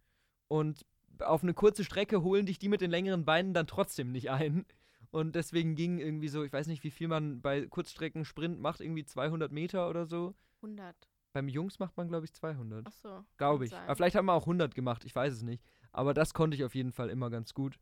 [0.49, 0.85] Und
[1.21, 4.65] auf eine kurze Strecke holen dich die mit den längeren Beinen dann trotzdem nicht ein.
[5.13, 8.81] Und deswegen ging irgendwie so, ich weiß nicht, wie viel man bei Kurzstrecken Sprint macht,
[8.81, 10.35] irgendwie 200 Meter oder so.
[10.63, 10.97] 100.
[11.35, 12.87] Beim Jungs macht man, glaube ich, 200.
[12.89, 13.25] Ach so.
[13.37, 13.71] Glaube ich.
[13.71, 13.85] sein.
[13.85, 15.63] Aber vielleicht haben wir auch 100 gemacht, ich weiß es nicht.
[15.93, 17.79] Aber das konnte ich auf jeden Fall immer ganz gut.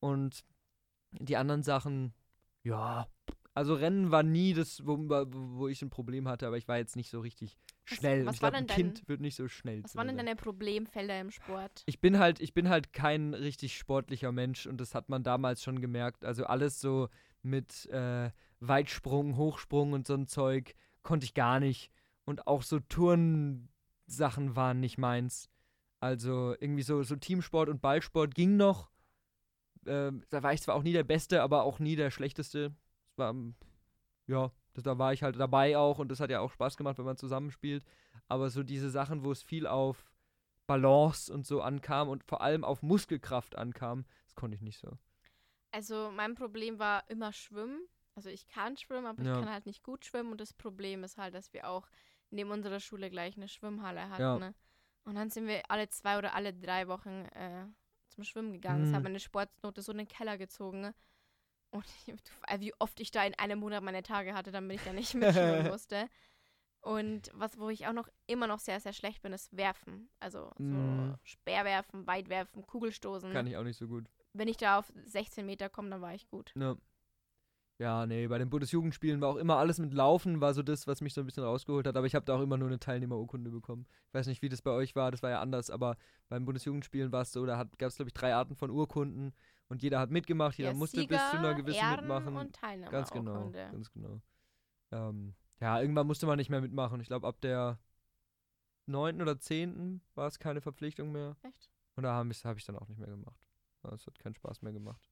[0.00, 0.44] Und
[1.12, 2.14] die anderen Sachen,
[2.64, 3.06] ja.
[3.54, 6.96] Also Rennen war nie das, wo, wo ich ein Problem hatte, aber ich war jetzt
[6.96, 8.20] nicht so richtig schnell.
[8.26, 9.82] was Und ich glaube, ein denn Kind dein- wird nicht so schnell.
[9.84, 11.82] Was waren denn deine Problemfelder im Sport?
[11.86, 15.62] Ich bin halt, ich bin halt kein richtig sportlicher Mensch und das hat man damals
[15.62, 16.24] schon gemerkt.
[16.24, 17.08] Also alles so
[17.42, 21.90] mit äh, Weitsprung, Hochsprung und so ein Zeug konnte ich gar nicht.
[22.24, 22.78] Und auch so
[24.06, 25.48] Turnsachen waren nicht meins.
[26.00, 28.90] Also irgendwie so, so Teamsport und Ballsport ging noch.
[29.86, 32.72] Ähm, da war ich zwar auch nie der Beste, aber auch nie der Schlechteste.
[33.10, 33.34] Es war,
[34.28, 36.98] ja, das, da war ich halt dabei auch und das hat ja auch Spaß gemacht,
[36.98, 37.84] wenn man zusammenspielt.
[38.28, 40.04] Aber so diese Sachen, wo es viel auf
[40.66, 44.96] Balance und so ankam und vor allem auf Muskelkraft ankam, das konnte ich nicht so.
[45.72, 47.80] Also mein Problem war immer Schwimmen.
[48.14, 49.32] Also ich kann schwimmen, aber Ja.
[49.34, 50.32] ich kann halt nicht gut schwimmen.
[50.32, 51.88] Und das Problem ist halt, dass wir auch
[52.30, 54.22] neben unserer Schule gleich eine Schwimmhalle hatten.
[54.22, 54.38] Ja.
[54.38, 54.54] Ne?
[55.04, 57.66] Und dann sind wir alle zwei oder alle drei Wochen äh,
[58.08, 58.82] zum Schwimmen gegangen.
[58.82, 58.94] Das Mhm.
[58.96, 60.80] hat meine Sportnote so in den Keller gezogen.
[60.82, 60.94] Ne?
[61.72, 62.14] Und ich,
[62.48, 65.14] äh, wie oft ich da in einem Monat meine Tage hatte, damit ich da nicht
[65.14, 66.08] mitschwimmen musste.
[66.82, 70.08] Und was, wo ich auch noch immer noch sehr, sehr schlecht bin, ist Werfen.
[70.20, 71.16] Also so Mhm.
[71.22, 73.32] Speerwerfen, Weitwerfen, Kugelstoßen.
[73.32, 74.04] Kann ich auch nicht so gut.
[74.32, 76.52] Wenn ich da auf 16 Meter komme, dann war ich gut.
[76.56, 76.76] Ja.
[77.78, 81.00] Ja, nee, bei den Bundesjugendspielen war auch immer alles mit Laufen, war so das, was
[81.00, 83.50] mich so ein bisschen rausgeholt hat, aber ich habe da auch immer nur eine Teilnehmerurkunde
[83.50, 83.86] bekommen.
[84.08, 85.96] Ich weiß nicht, wie das bei euch war, das war ja anders, aber
[86.28, 89.32] beim Bundesjugendspielen war es so, da gab es, glaube ich, drei Arten von Urkunden
[89.72, 92.36] und jeder hat mitgemacht, jeder Ja, musste bis zu einer Sieger, gewissen Ehren mitmachen.
[92.36, 94.20] Und Teilnahme Ganz genau, ganz genau.
[94.90, 97.00] Ähm, ja, irgendwann musste man nicht mehr mitmachen.
[97.00, 97.78] Ich glaube, ab der
[98.84, 99.22] 9.
[99.22, 100.02] oder 10.
[100.14, 101.36] war es keine Verpflichtung mehr.
[101.42, 101.70] Echt?
[101.96, 103.40] Und da habe ich es hab ich dann auch nicht mehr gemacht.
[103.94, 105.08] Es hat keinen Spaß mehr gemacht.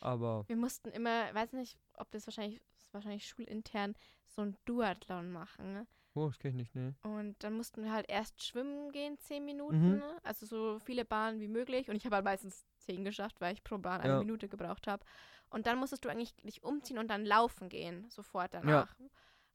[0.00, 3.94] Aber Wir mussten immer, weiß nicht, ob das wahrscheinlich, das wahrscheinlich schulintern,
[4.26, 5.72] so ein Duathlon machen.
[5.72, 5.86] Ne?
[6.16, 6.94] Oh, das kenne ich nicht, nee.
[7.02, 9.92] Und dann mussten wir halt erst schwimmen gehen, zehn Minuten.
[9.92, 9.98] Mhm.
[9.98, 10.20] Ne?
[10.22, 11.90] Also so viele Bahnen wie möglich.
[11.90, 14.18] Und ich habe halt meistens zehn geschafft, weil ich pro Bahn eine Ja.
[14.18, 15.04] Minute gebraucht habe.
[15.50, 18.96] Und dann musstest du eigentlich dich umziehen und dann laufen gehen, sofort danach.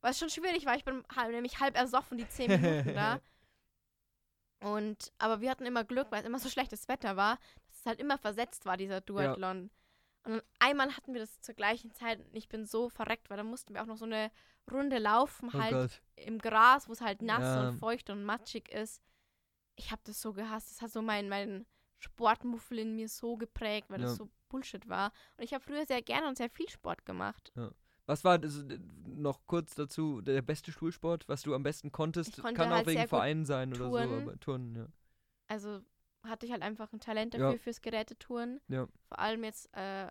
[0.00, 3.20] Was schon schwierig war, ich bin halb, nämlich halb ersoffen, die zehn Minuten da.
[4.62, 7.86] Und, aber wir hatten immer Glück, weil es immer so schlechtes Wetter war, dass es
[7.86, 9.70] halt immer versetzt war, dieser Duathlon.
[10.24, 13.48] Und einmal hatten wir das zur gleichen Zeit und ich bin so verreckt, weil dann
[13.48, 14.30] mussten wir auch noch so eine
[14.70, 16.02] Runde laufen, Oh halt Gott.
[16.16, 17.68] im Gras, wo es halt nass Ja.
[17.68, 19.02] und feucht und matschig ist.
[19.74, 20.70] Ich habe das so gehasst.
[20.70, 21.66] Das hat so mein, mein
[21.98, 24.06] Sportmuffel in mir so geprägt, weil Ja.
[24.06, 25.12] das so Bullshit war.
[25.36, 27.52] Und ich habe früher sehr gerne und sehr viel Sport gemacht.
[28.06, 28.48] Was war äh,
[29.06, 32.42] noch kurz dazu der beste Schulsport, was du am besten konntest?
[32.42, 34.22] Kann auch halt wegen sehr gut Vereinen sein oder so, turnen.
[34.22, 34.86] aber Turnen, ja.
[35.48, 35.80] Also
[36.24, 37.40] hatte ich halt einfach ein Talent Ja.
[37.40, 38.60] dafür fürs Gerätetouren.
[38.68, 38.86] Ja.
[39.08, 40.08] Vor allem jetzt äh,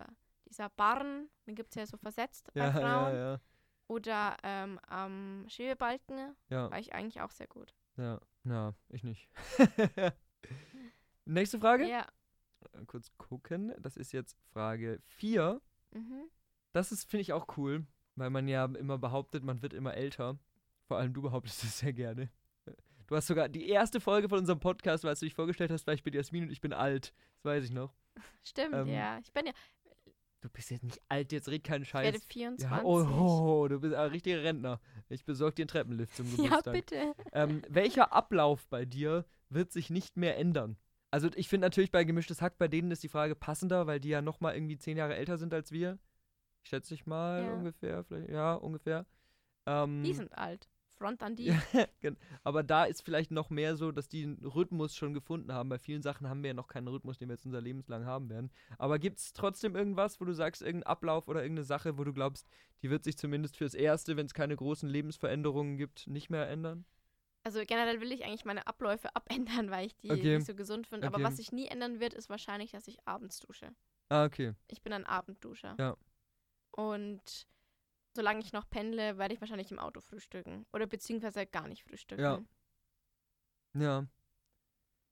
[0.48, 3.14] dieser Barren, den gibt es ja so versetzt bei Ja, Frauen.
[3.14, 3.40] ja, ja,
[3.88, 7.74] Oder ähm, am Schwebebalken ja, war ich eigentlich auch sehr gut.
[7.96, 8.20] ja.
[8.44, 9.28] Na, ich nicht.
[11.24, 11.88] Nächste Frage?
[11.88, 12.06] Ja.
[12.72, 13.72] Äh, Kurz gucken.
[13.80, 15.60] Das ist jetzt Frage 4.
[15.92, 16.24] Mhm.
[16.72, 20.38] Das ist, finde ich, auch cool, weil man ja immer behauptet, man wird immer älter.
[20.88, 22.30] Vor allem du behauptest es sehr gerne.
[23.12, 25.92] Du hast sogar die erste Folge von unserem Podcast, als du dich vorgestellt hast, war
[25.92, 27.12] ich bin Jasmin und ich bin alt.
[27.34, 27.92] Das weiß ich noch.
[28.42, 29.18] Stimmt, Ähm, ja.
[29.18, 29.52] Ich bin ja,
[30.40, 32.24] Du bist jetzt nicht alt, jetzt red keinen ich werde Scheiß.
[32.30, 32.70] 24.
[32.70, 34.80] Ja, oh, oh, du bist ein richtiger Rentner.
[35.10, 36.72] Ich besorge dir einen Treppenlift zum Ja, Geburtstag.
[36.72, 37.12] bitte.
[37.34, 40.78] ähm, welcher Ablauf bei dir wird sich nicht mehr ändern?
[41.10, 44.08] Also ich finde natürlich bei gemischtes Hack, bei denen ist die Frage passender, weil die
[44.08, 45.98] ja noch mal irgendwie zehn Jahre älter sind als wir.
[46.62, 47.52] Schätze ich mal Ja.
[47.52, 49.04] ungefähr, vielleicht, ja, ungefähr.
[49.66, 50.70] Ähm, Die sind alt.
[51.02, 51.52] Front an die.
[52.44, 55.68] aber da ist vielleicht noch mehr so, dass die einen Rhythmus schon gefunden haben.
[55.68, 58.30] Bei vielen Sachen haben wir ja noch keinen Rhythmus, den wir jetzt unser Lebenslang haben
[58.30, 58.50] werden.
[58.78, 62.12] Aber gibt es trotzdem irgendwas, wo du sagst, irgendein Ablauf oder irgendeine Sache, wo du
[62.12, 62.48] glaubst,
[62.82, 66.84] die wird sich zumindest fürs Erste, wenn es keine großen Lebensveränderungen gibt, nicht mehr ändern?
[67.44, 70.36] Also generell will ich eigentlich meine Abläufe abändern, weil ich die Okay.
[70.36, 71.08] nicht so gesund finde.
[71.08, 71.16] Okay.
[71.16, 73.74] Aber was sich nie ändern wird, ist wahrscheinlich, dass ich abends dusche.
[74.08, 74.54] Ah, okay.
[74.68, 75.74] Ich bin ein Abendduscher.
[75.78, 75.96] Ja.
[76.70, 77.46] Und
[78.14, 80.66] solange ich noch pendle, werde ich wahrscheinlich im Auto frühstücken.
[80.72, 82.22] Oder beziehungsweise gar nicht frühstücken.
[82.22, 82.42] Ja.
[83.74, 84.06] Ja.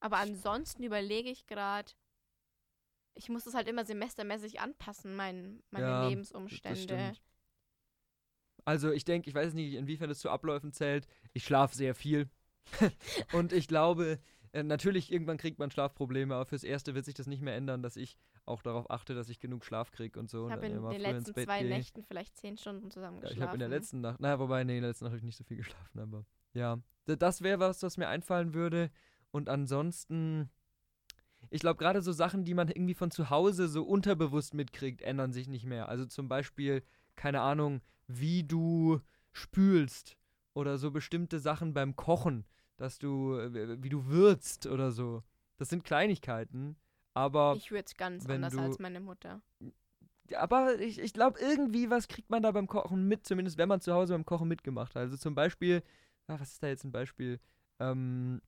[0.01, 1.93] Aber ansonsten überlege ich gerade,
[3.15, 7.13] ich muss das halt immer semestermäßig anpassen, mein, meine Ja, Lebensumstände.
[8.65, 11.07] Also ich denke, ich weiß nicht, inwiefern das zu Abläufen zählt.
[11.33, 12.31] Ich schlafe sehr viel.
[13.33, 14.21] und ich glaube,
[14.53, 17.83] äh, natürlich, irgendwann kriegt man Schlafprobleme, aber fürs Erste wird sich das nicht mehr ändern,
[17.83, 20.47] dass ich auch darauf achte, dass ich genug Schlaf kriege und so.
[20.47, 21.69] Ich habe in den letzten zwei gehe.
[21.69, 23.39] Nächten vielleicht zehn Stunden zusammen Ja, geschlafen.
[23.39, 25.25] ich habe in der letzten Nacht, naja, wobei, nee, in der letzten Nacht habe ich
[25.25, 26.79] nicht so viel geschlafen, aber ja.
[27.07, 28.91] Das wäre was, was mir einfallen würde.
[29.33, 30.51] Und ansonsten,
[31.51, 35.33] ich glaube, gerade so Sachen, die man irgendwie von zu Hause so unterbewusst mitkriegt, ändern
[35.33, 35.89] sich nicht mehr.
[35.89, 36.83] Also zum Beispiel,
[37.17, 39.01] keine Ahnung, wie du
[39.33, 40.17] spülst
[40.55, 42.45] oder so bestimmte Sachen beim Kochen,
[42.81, 43.33] dass du,
[43.83, 45.23] wie du würzt oder so.
[45.59, 46.77] Das sind Kleinigkeiten,
[47.15, 49.43] aber Ich würde es ganz anders du- als meine Mutter.
[50.37, 53.81] aber ich, ich glaube, irgendwie was kriegt man da beim Kochen mit, zumindest wenn man
[53.81, 55.03] zu Hause beim Kochen mitgemacht hat.
[55.03, 55.83] Also zum Beispiel,
[56.29, 57.39] ah, was ist da jetzt ein Beispiel?
[57.81, 58.41] Ähm,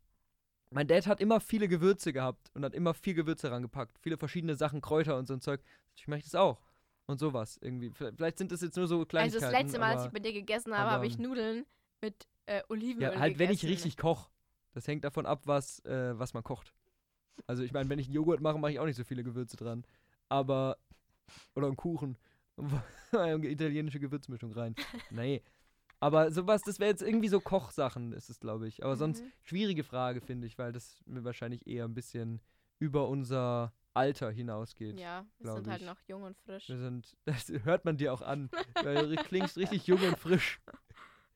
[0.71, 3.99] mein Dad hat immer viele Gewürze gehabt und hat immer viel Gewürze rangepackt.
[3.99, 5.61] Viele verschiedene Sachen, Kräuter und so ein Zeug.
[5.97, 6.63] Ich möchte es auch.
[7.07, 7.91] Und sowas irgendwie.
[7.91, 9.43] Vielleicht vielleicht sind das jetzt nur so Also Kleinigkeiten.
[9.53, 11.67] das letzte Mal, als aber, ich bei dir gegessen habe, habe ich Nudeln
[12.01, 13.67] mit äh, Olivenöl Ja, halt, wenn ich gegessen.
[13.85, 14.31] richtig koche.
[14.73, 16.75] Das hängt davon ab, was, äh, was man kocht.
[17.47, 19.57] Also ich meine, wenn ich einen Joghurt mache, mache ich auch nicht so viele Gewürze
[19.57, 19.85] dran.
[20.29, 20.79] Aber,
[21.55, 22.17] oder einen Kuchen.
[23.13, 24.75] Eine italienische Gewürzmischung rein.
[25.11, 25.43] Nee.
[26.01, 28.83] Aber sowas, das wäre jetzt irgendwie so Kochsachen, ist es, glaube ich.
[28.85, 29.33] Aber sonst, Mhm.
[29.43, 32.41] schwierige Frage, finde ich, weil das mir wahrscheinlich eher ein bisschen
[32.81, 34.99] über unser Alter hinausgeht.
[34.99, 35.87] Ja, wir sind halt ich.
[35.87, 36.69] noch jung und frisch.
[36.69, 38.51] Wir sind, das hört man dir auch an.
[38.83, 40.61] weil du klingst richtig jung und frisch.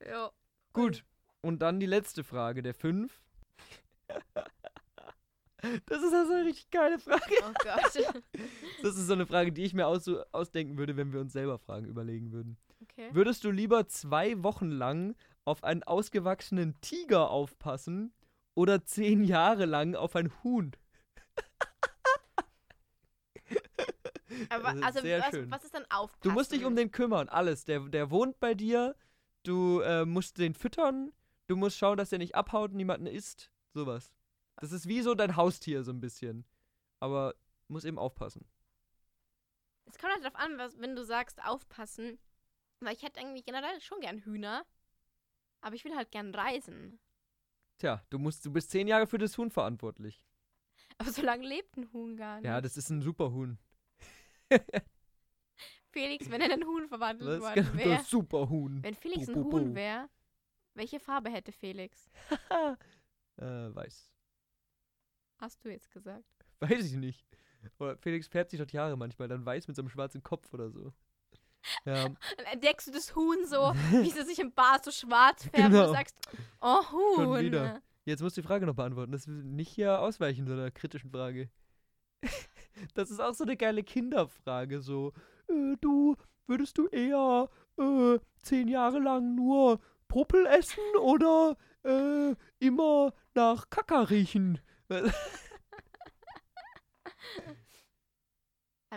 [0.05, 0.31] Ja.
[0.77, 1.05] Gut.
[1.41, 3.23] Und dann die letzte Frage, der fünf.
[5.87, 7.35] Das ist also eine richtig geile Frage.
[7.43, 8.23] Oh Gott.
[8.83, 11.59] Das ist so eine Frage, die ich mir aus, ausdenken würde, wenn wir uns selber
[11.59, 12.57] Fragen überlegen würden.
[12.83, 13.09] Okay.
[13.13, 18.13] Würdest du lieber zwei Wochen lang auf einen ausgewachsenen Tiger aufpassen
[18.55, 20.71] oder zehn Jahre lang auf ein Huhn?
[24.51, 26.21] Aber also was, was ist dann aufpassen?
[26.23, 27.65] Du musst dich um den kümmern, alles.
[27.65, 28.95] Der, der wohnt bei dir,
[29.47, 31.13] du äh, musst den füttern,
[31.47, 33.51] du musst schauen, dass der nicht abhaut und niemanden isst.
[33.73, 34.15] Sowas.
[34.57, 36.47] Das ist wie so dein Haustier so ein bisschen.
[37.01, 37.35] Aber
[37.69, 38.47] muss eben aufpassen.
[39.87, 42.19] Es kommt halt darauf an, was, wenn du sagst aufpassen.
[42.81, 44.65] Weil ich hätte eigentlich generell schon gern Hühner.
[45.61, 46.99] Aber ich will halt gern reisen.
[47.79, 50.23] Tja, du musst, du bist zehn Jahre für das Huhn verantwortlich.
[50.99, 52.47] Aber so lange lebt ein Huhn gar nicht.
[52.47, 53.59] Ja, das ist ein super Huhn.
[55.97, 57.89] Felix, wenn er in ein Huhn verwandelt ist worden wäre.
[57.97, 58.83] das super Huhn.
[58.83, 60.11] Wenn Felix ein Huhn wäre,
[60.75, 62.11] welche Farbe hätte Felix?
[63.39, 64.13] äh, weiß.
[65.39, 66.25] Hast du jetzt gesagt.
[66.61, 67.27] Weiß ich nicht.
[67.79, 70.71] Oder Felix färbt sich die Haare manchmal, dann weiß mit so einem schwarzen Kopf oder
[70.71, 70.93] so.
[71.85, 75.57] Ja, Dann entdeckst du das Huhn so, wie sie sich im Bart so schwarz färbt
[75.59, 75.87] und Genau.
[75.87, 76.17] du sagst,
[76.61, 77.83] oh Huhn.
[78.05, 79.11] Jetzt musst du die Frage noch beantworten.
[79.11, 81.51] Das will nicht hier ausweichen, so einer kritischen Frage.
[82.95, 85.13] Das ist auch so eine geile Kinderfrage, so,
[85.49, 93.13] äh, du, würdest du eher äh, zehn Jahre lang nur Popel essen oder äh, immer
[93.35, 94.61] nach Kaka riechen?
[94.89, 95.13] Dann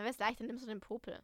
[0.04, 1.20] wäre es leicht, dann nimmst du den Popel.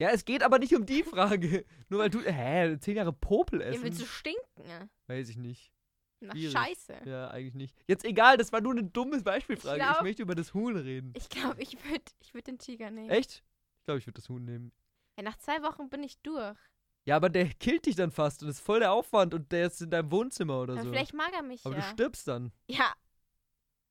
[0.00, 1.64] Ja, es geht aber nicht um die Frage.
[1.88, 4.06] Nur weil du, hä, zehn Jahre Popel Ja, willst du essen?
[4.06, 4.90] stinken?
[5.06, 5.72] Weiß ich nicht.
[6.20, 6.52] Nach Schwierig.
[6.52, 7.00] Scheiße.
[7.04, 7.76] Ja, eigentlich nicht.
[7.86, 9.80] Jetzt egal, das war nur eine dumme Beispielfrage.
[9.80, 11.12] Ich, glaub- möchte über das Huhn reden.
[11.16, 13.10] Ich glaube, ich würde ich würd den Tiger nehmen.
[13.10, 13.44] Echt?
[13.88, 14.70] Ich glaube, ich würde das Huhn nehmen.
[15.16, 16.58] Ja, nach zwei Wochen bin ich durch.
[17.06, 19.80] Ja, aber der killt dich dann fast und ist voll der Aufwand und der ist
[19.80, 20.90] in deinem Wohnzimmer oder Aber so.
[20.90, 21.80] vielleicht mag er mich aber ja.
[21.80, 22.52] du stirbst dann.
[22.68, 22.92] Ja.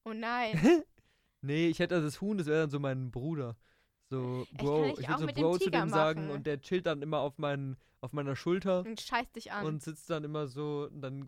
[0.05, 0.83] Oh nein.
[1.41, 3.57] nee, ich hätte also das Huhn, das wäre dann so mein Bruder.
[4.11, 6.35] So, Bro, ich ich, würde so mit dem Bro zu dem sagen machen.
[6.35, 9.65] und der chillt dann immer auf, meinen, auf meiner Schulter Und scheiß dich an.
[9.65, 11.27] und sitzt dann immer so und dann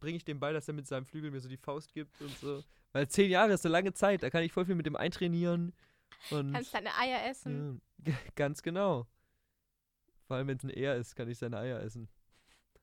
[0.00, 2.34] bringe ich dem bei, dass er mit seinem Flügel mir so die Faust gibt und
[2.38, 2.64] so.
[2.92, 5.74] Weil zehn Jahre ist eine lange Zeit, da kann ich voll viel mit dem eintrainieren.
[6.30, 7.80] Und Kannst deine Eier essen.
[8.06, 9.06] ja, ganz genau.
[10.26, 12.08] Vor allem, wenn es ein Er ist, kann ich seine Eier essen.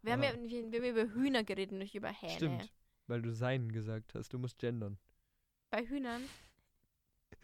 [0.01, 0.25] Wir, haben Ah.
[0.25, 2.33] ja, wir, wir haben über Hühner geredet, nicht über Hähne.
[2.35, 2.71] Stimmt.
[3.07, 4.33] Weil du sein gesagt hast.
[4.33, 4.97] Du musst gendern.
[5.69, 6.23] Bei Hühnern.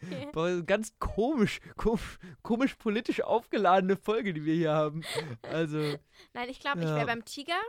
[0.32, 5.02] Boah, ganz komisch, komisch, komisch politisch aufgeladene Folge, die wir hier haben.
[5.42, 5.96] Also,
[6.34, 6.96] Nein, ich glaube, ich Ja.
[6.96, 7.60] wäre beim Tiger.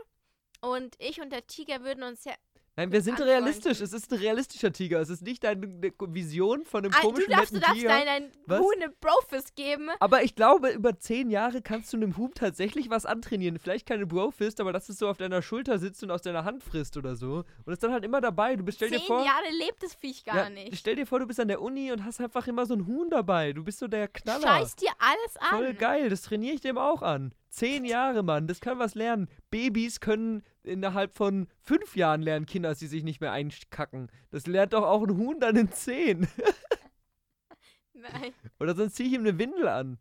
[0.60, 2.32] Und ich und der Tiger würden uns ja.
[2.76, 3.80] Nein, wir sind realistisch.
[3.80, 5.00] Es ist ein realistischer Tiger.
[5.00, 7.88] Es ist nicht deine ne Vision von einem Ah, du komischen darfst, du darfst Tiger.
[7.88, 8.60] deinen Was?
[8.60, 9.90] Huhn eine Brofist geben.
[10.00, 13.58] Aber ich glaube, über zehn Jahre kannst du einem Huhn tatsächlich was antrainieren.
[13.58, 16.62] Vielleicht keine Brofist, aber dass es so auf deiner Schulter sitzt und aus deiner Hand
[16.62, 17.44] frisst oder so.
[17.64, 18.56] Und ist dann halt immer dabei.
[18.56, 19.24] Du bist, stell Zehn dir vor.
[19.24, 20.76] Jahre lebt das Viech gar ja, nicht.
[20.76, 23.08] Stell dir vor, du bist an der Uni und hast einfach immer so ein Huhn
[23.10, 23.52] dabei.
[23.52, 24.46] Du bist so der Knaller.
[24.46, 25.58] Scheiß dir alles an.
[25.58, 27.32] Voll geil, das trainiere ich dem auch an.
[27.54, 29.28] Zehn Jahre, Mann, das kann was lernen.
[29.48, 34.10] Babys können innerhalb von fünf Jahren lernen Kinder, dass sie sich nicht mehr einkacken.
[34.32, 36.26] Das lernt doch auch ein Huhn dann in zehn.
[37.92, 38.34] Nein.
[38.58, 39.98] Oder sonst ziehe ich ihm eine Windel an.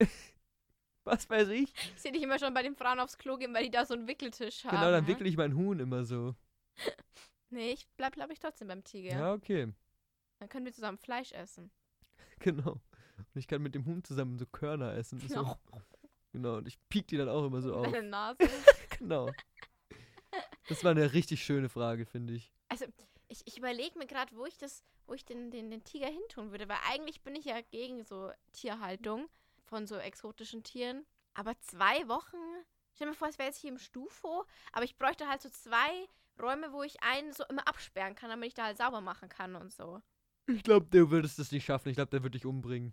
[1.04, 1.74] was weiß ich.
[1.94, 3.92] Ich sehe dich immer schon bei den Frauen aufs Klo gehen, weil die da so
[3.92, 4.76] einen Wickeltisch haben.
[4.76, 6.34] genau, dann wickle ich mein Huhn immer so.
[7.48, 9.10] Nee, ich bleib, glaube ich, trotzdem beim Tiger.
[9.10, 9.72] Ja, okay.
[10.40, 11.70] Dann können wir zusammen Fleisch essen.
[12.40, 12.72] Genau.
[13.18, 15.20] Und ich kann mit dem Huhn zusammen so Körner essen.
[15.20, 15.28] So.
[15.28, 15.56] Genau.
[16.36, 17.90] Genau, und ich piek die dann auch immer so auf.
[17.90, 18.38] Deine Nase.
[18.98, 19.30] Genau.
[20.68, 22.52] Das war eine richtig schöne Frage, finde ich.
[22.68, 22.84] Also,
[23.28, 26.50] ich, ich überlege mir gerade, wo ich das, wo ich den, den, den Tiger hintun
[26.50, 29.30] würde, weil eigentlich bin ich ja gegen so Tierhaltung
[29.64, 31.06] von so exotischen Tieren.
[31.32, 32.36] Aber zwei Wochen,
[32.94, 36.06] stell mir vor, es wäre jetzt hier im Stufo, aber ich bräuchte halt so zwei
[36.38, 39.56] Räume, wo ich einen so immer absperren kann, damit ich da halt sauber machen kann
[39.56, 40.02] und so.
[40.48, 41.88] Ich glaube, du würdest es nicht schaffen.
[41.88, 42.92] Ich glaube, der wird dich umbringen.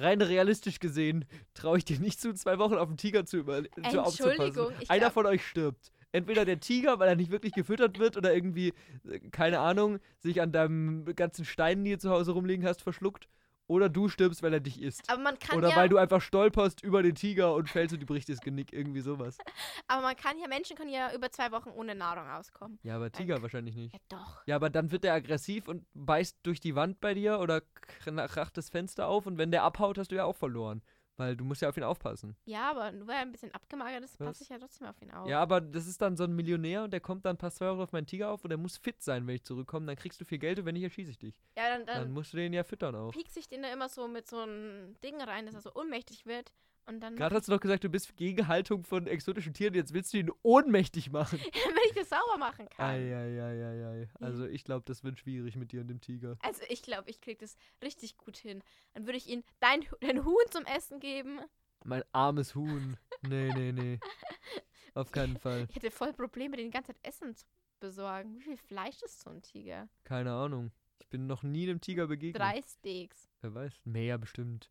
[0.00, 3.62] Rein realistisch gesehen traue ich dir nicht zu, zwei Wochen auf den Tiger zu, über
[3.62, 4.72] zu Entschuldigung, aufzupassen.
[4.88, 5.92] Einer von euch stirbt.
[6.12, 8.72] Entweder der Tiger, weil er nicht wirklich gefüttert wird oder irgendwie,
[9.04, 13.28] äh, keine Ahnung, sich an deinem ganzen Steinen, die du zu Hause rumliegen hast, verschluckt.
[13.68, 15.02] Oder du stirbst, weil er dich isst.
[15.08, 18.00] Aber man kann Oder ja, weil du einfach stolperst über den Tiger und fällst und
[18.00, 18.72] die bricht das Genick.
[18.72, 19.36] Irgendwie sowas.
[19.86, 22.78] aber man kann ja, Menschen können ja über zwei Wochen ohne Nahrung auskommen.
[22.82, 23.92] Ja, aber Tiger wahrscheinlich nicht.
[23.92, 24.42] Ja, doch.
[24.46, 28.56] Ja, aber dann wird der aggressiv und beißt durch die Wand bei dir oder kracht
[28.56, 30.82] das Fenster auf und wenn der abhaut, hast du ja auch verloren.
[31.18, 32.36] Weil du musst ja auf ihn aufpassen.
[32.46, 35.10] Ja, aber nur weil er ein bisschen abgemagert ist, passe ich ja trotzdem auf ihn
[35.10, 35.28] auf.
[35.28, 37.82] Ja, aber das ist dann so ein Millionär und der kommt dann, passt zwei Euro
[37.82, 39.84] auf meinen Tiger auf und der muss fit sein, wenn ich zurückkomme.
[39.86, 41.34] Dann kriegst du viel Geld und wenn nicht, erschieße ich dich.
[41.56, 43.10] Ja, dann, Dann dann musst du den ja füttern auch.
[43.12, 46.24] piekt sich den da immer so mit so einem Ding rein, dass er so ohnmächtig
[46.24, 46.52] wird.
[46.88, 49.92] Und dann, Gerade hast du doch gesagt, du bist gegen Haltung von exotischen Tieren, jetzt
[49.92, 51.38] willst du ihn ohnmächtig machen.
[51.52, 52.86] wenn ich das sauber machen kann.
[52.86, 54.08] Eieieiei.
[54.20, 56.38] Also ich glaube, das wird schwierig mit dir und dem Tiger.
[56.40, 58.62] Also ich glaube, ich krieg das richtig gut hin.
[58.94, 61.40] Dann würde ich ihm dein, dein Huhn zum Essen geben.
[61.84, 62.96] Mein armes Huhn.
[63.20, 64.00] Nee, nee, nee.
[64.94, 65.66] Auf keinen Fall.
[65.68, 67.44] Ich hätte voll Probleme, den ganze Zeit Essen zu
[67.80, 68.38] besorgen.
[68.38, 69.90] Wie viel Fleisch ist so ein Tiger?
[70.04, 70.72] Keine Ahnung.
[71.00, 72.40] Ich bin noch nie einem Tiger begegnet.
[72.40, 73.28] Drei Steaks.
[73.42, 73.74] Wer weiß.
[73.84, 74.70] Mehr bestimmt.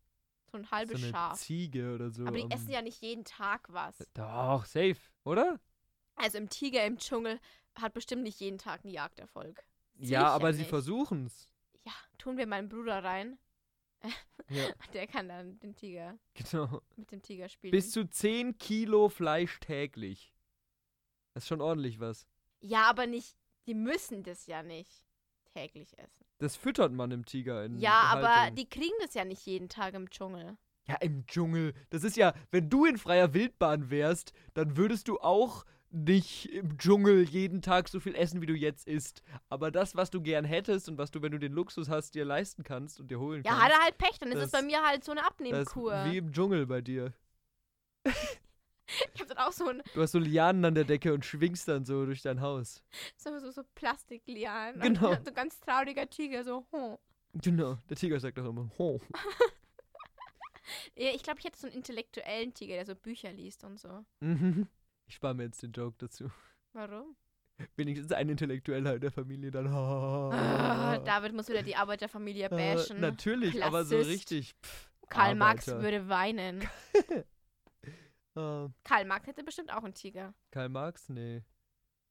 [0.50, 1.38] So ein So halbes eine Schaf.
[1.38, 2.26] Ziege oder so.
[2.26, 3.96] Aber die essen ja nicht jeden Tag was.
[4.14, 5.60] Doch, safe, oder?
[6.16, 7.38] Also im Tiger im Dschungel
[7.74, 9.62] hat bestimmt nicht jeden Tag einen Jagderfolg.
[9.94, 10.68] ja, Sicher aber sie nicht.
[10.70, 11.48] versuchen's.
[11.84, 13.38] Ja, tun wir meinen Bruder rein.
[14.50, 16.80] Ja, Der kann dann den Tiger genau.
[16.96, 17.72] mit dem Tiger spielen.
[17.72, 20.32] Bis zu 10 Kilo Fleisch täglich.
[21.34, 22.26] Das ist schon ordentlich was.
[22.60, 23.36] ja, aber nicht.
[23.66, 25.04] Die müssen das ja nicht
[25.60, 26.24] täglich essen.
[26.38, 28.56] Das füttert man im Tiger in Ja, aber Haltung.
[28.56, 30.56] die kriegen das ja nicht jeden Tag im Dschungel.
[30.86, 31.74] Ja, im Dschungel.
[31.90, 36.76] Das ist ja, wenn du in freier Wildbahn wärst, dann würdest du auch nicht im
[36.78, 39.22] Dschungel jeden Tag so viel essen, wie du jetzt isst.
[39.48, 42.24] Aber das, was du gern hättest und was du, wenn du den Luxus hast, dir
[42.26, 43.64] leisten kannst und dir holen Ja, kannst.
[43.64, 46.04] hat er halt Pech, dann ist es das- bei mir halt so eine das Abnehmkur.
[46.06, 47.12] wie im Dschungel bei dir.
[49.14, 51.68] Ich hab dann auch so ein Du hast so Lianen an der Decke und schwingst
[51.68, 52.82] dann so durch dein Haus.
[53.16, 54.80] so, so, so Plastiklianen.
[54.80, 55.10] Genau.
[55.10, 56.96] Und so ein ganz trauriger Tiger, so, hm.
[57.34, 59.00] Genau, der Tiger sagt doch immer, ho.
[60.94, 64.04] Ich glaube, ich hätte so einen intellektuellen Tiger, der so Bücher liest und so.
[64.20, 64.66] Mhm.
[65.06, 66.30] Ich spare mir jetzt den Joke dazu.
[66.74, 67.16] Warum?
[67.76, 69.66] Wenigstens ein Intellektueller in der Familie dann.
[69.68, 73.00] Ah, David muss wieder die Arbeiterfamilie Äh, bashen.
[73.00, 74.10] natürlich, aber so Klassist.
[74.14, 74.54] richtig.
[74.62, 75.82] Pff, Karl Marx Arbeiter.
[75.84, 76.68] würde weinen.
[78.38, 80.34] Ah, Karl Marx hätte bestimmt auch einen Tiger.
[80.50, 81.08] Karl Marx?
[81.08, 81.42] Nee.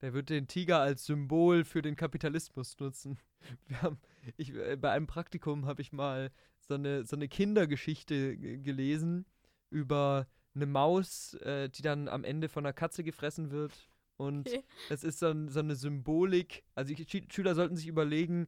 [0.02, 3.18] Der wird den Tiger als Symbol für den Kapitalismus nutzen.
[3.68, 3.98] Wir haben,
[4.36, 9.26] ich, äh, bei einem Praktikum habe ich mal so eine, so eine Kindergeschichte gelesen
[9.70, 13.90] über eine Maus, äh, die dann am Ende von einer Katze gefressen wird.
[14.18, 14.64] Und Okay.
[14.90, 16.64] es ist so, ein, so eine Symbolik.
[16.76, 18.48] Also Schü- Schüler sollten sich überlegen,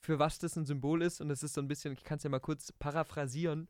[0.00, 1.20] für was das ein Symbol ist.
[1.20, 3.68] Und es ist so ein bisschen, ich kann es ja mal kurz paraphrasieren.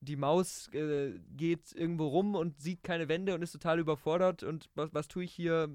[0.00, 4.42] Die Maus äh, geht irgendwo rum und sieht keine Wände und ist total überfordert.
[4.42, 5.68] Und was, was tue ich hier?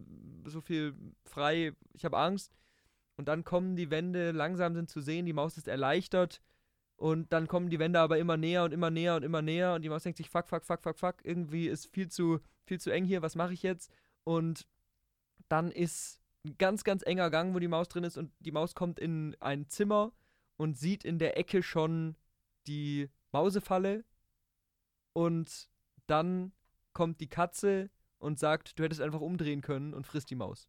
[0.46, 0.94] So viel
[1.26, 2.54] frei, ich habe Angst.
[3.18, 6.42] Und dann kommen die Wände, langsam sind zu sehen, die Maus ist erleichtert.
[6.96, 9.74] Und dann kommen die Wände aber immer näher und immer näher und immer näher.
[9.74, 11.16] Und die Maus denkt sich, fuck, fuck, fuck, fuck, fuck.
[11.24, 13.92] Irgendwie ist viel zu, viel zu eng hier, was mache ich jetzt?
[14.24, 14.68] Und
[15.50, 18.18] dann ist ein ganz, ganz enger Gang, wo die Maus drin ist.
[18.18, 20.14] Und die Maus kommt in ein Zimmer
[20.58, 22.16] und sieht in der Ecke schon
[22.68, 24.04] die Mausefalle.
[25.14, 25.70] Und
[26.08, 26.52] dann
[26.94, 30.68] kommt die Katze und sagt, du hättest einfach umdrehen können und frisst die Maus.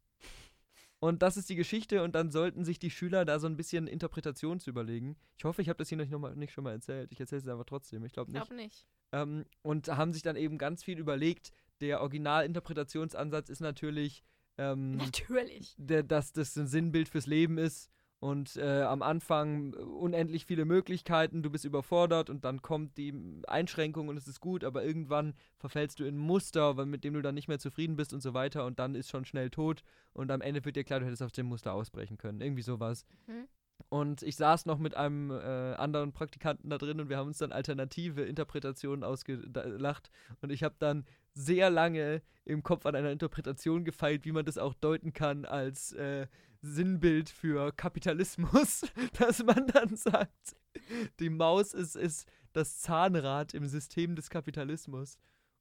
[1.00, 3.88] Und das ist die Geschichte und dann sollten sich die Schüler da so ein bisschen
[3.88, 5.16] Interpretation zu überlegen.
[5.36, 7.10] Ich hoffe, ich habe das hier nicht, noch mal, nicht schon mal erzählt.
[7.10, 8.04] Ich erzähle es aber trotzdem.
[8.04, 8.46] Ich glaube Ich nicht.
[8.46, 8.86] glaube nicht.
[9.10, 11.50] Ähm, und haben sich dann eben ganz viel überlegt.
[11.80, 14.22] Der Originalinterpretationsansatz ist natürlich,
[14.58, 15.74] ähm, Natürlich.
[15.76, 17.90] dass das ein Sinnbild fürs Leben ist.
[18.22, 23.12] Und äh, am Anfang unendlich viele Möglichkeiten, du bist überfordert und dann kommt die
[23.48, 27.20] Einschränkung und es ist gut, aber irgendwann verfällst du in ein Muster, mit dem du
[27.20, 29.82] dann nicht mehr zufrieden bist und so weiter und dann ist schon schnell tot
[30.12, 32.40] und am Ende wird dir klar, du hättest aus dem Muster ausbrechen können.
[32.40, 33.04] Irgendwie sowas.
[33.26, 33.48] Mhm.
[33.88, 37.38] Und ich saß noch mit einem äh, anderen Praktikanten da drin und wir haben uns
[37.38, 40.10] dann alternative Interpretationen ausgelacht.
[40.40, 44.58] Und ich habe dann sehr lange im Kopf an einer Interpretation gefeilt, wie man das
[44.58, 46.26] auch deuten kann als äh,
[46.60, 48.86] Sinnbild für Kapitalismus,
[49.18, 50.56] dass man dann sagt,
[51.20, 55.18] die Maus ist, ist das Zahnrad im System des Kapitalismus.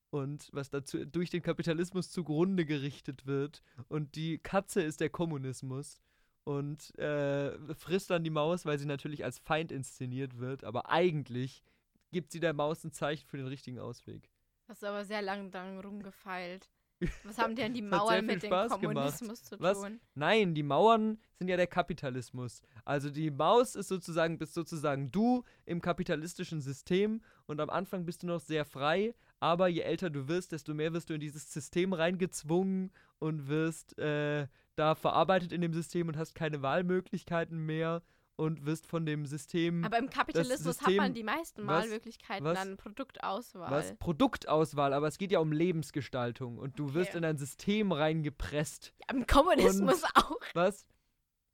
[0.10, 3.64] Und was dazu durch den Kapitalismus zugrunde gerichtet wird.
[3.88, 6.02] Und die Katze ist der Kommunismus
[6.44, 11.64] und äh, frisst dann die Maus, weil sie natürlich als Feind inszeniert wird, aber eigentlich
[12.12, 14.30] gibt sie der Maus ein Zeichen für den richtigen Ausweg.
[14.72, 16.70] Hast du aber sehr lang dran rumgefeilt.
[17.26, 18.96] Was haben denn die Mauern mit dem Spaß gemacht.
[18.96, 19.82] Kommunismus zu Was?
[19.82, 20.00] tun?
[20.16, 22.62] Nein, die Mauern sind ja der Kapitalismus.
[22.86, 28.24] Also die Maus ist sozusagen, bist sozusagen du im kapitalistischen System und am Anfang bist
[28.24, 31.52] du noch sehr frei, aber je älter du wirst, desto mehr wirst du in dieses
[31.52, 34.48] System reingezwungen und wirst äh,
[34.78, 38.04] da verarbeitet in dem System und hast keine Wahlmöglichkeiten mehr.
[38.42, 39.84] Und wirst von dem System.
[39.86, 41.68] Aber im Kapitalismus System- hat man die meisten?
[41.68, 42.58] Wahlmöglichkeiten Was?
[42.58, 43.72] an Produktauswahl.
[43.72, 43.96] was?
[43.98, 47.20] Produktauswahl, aber es geht ja um Lebensgestaltung und du wirst Okay.
[47.20, 48.94] in ein System reingepresst.
[49.00, 50.38] Ja, Im Kommunismus auch.
[50.54, 50.88] Was?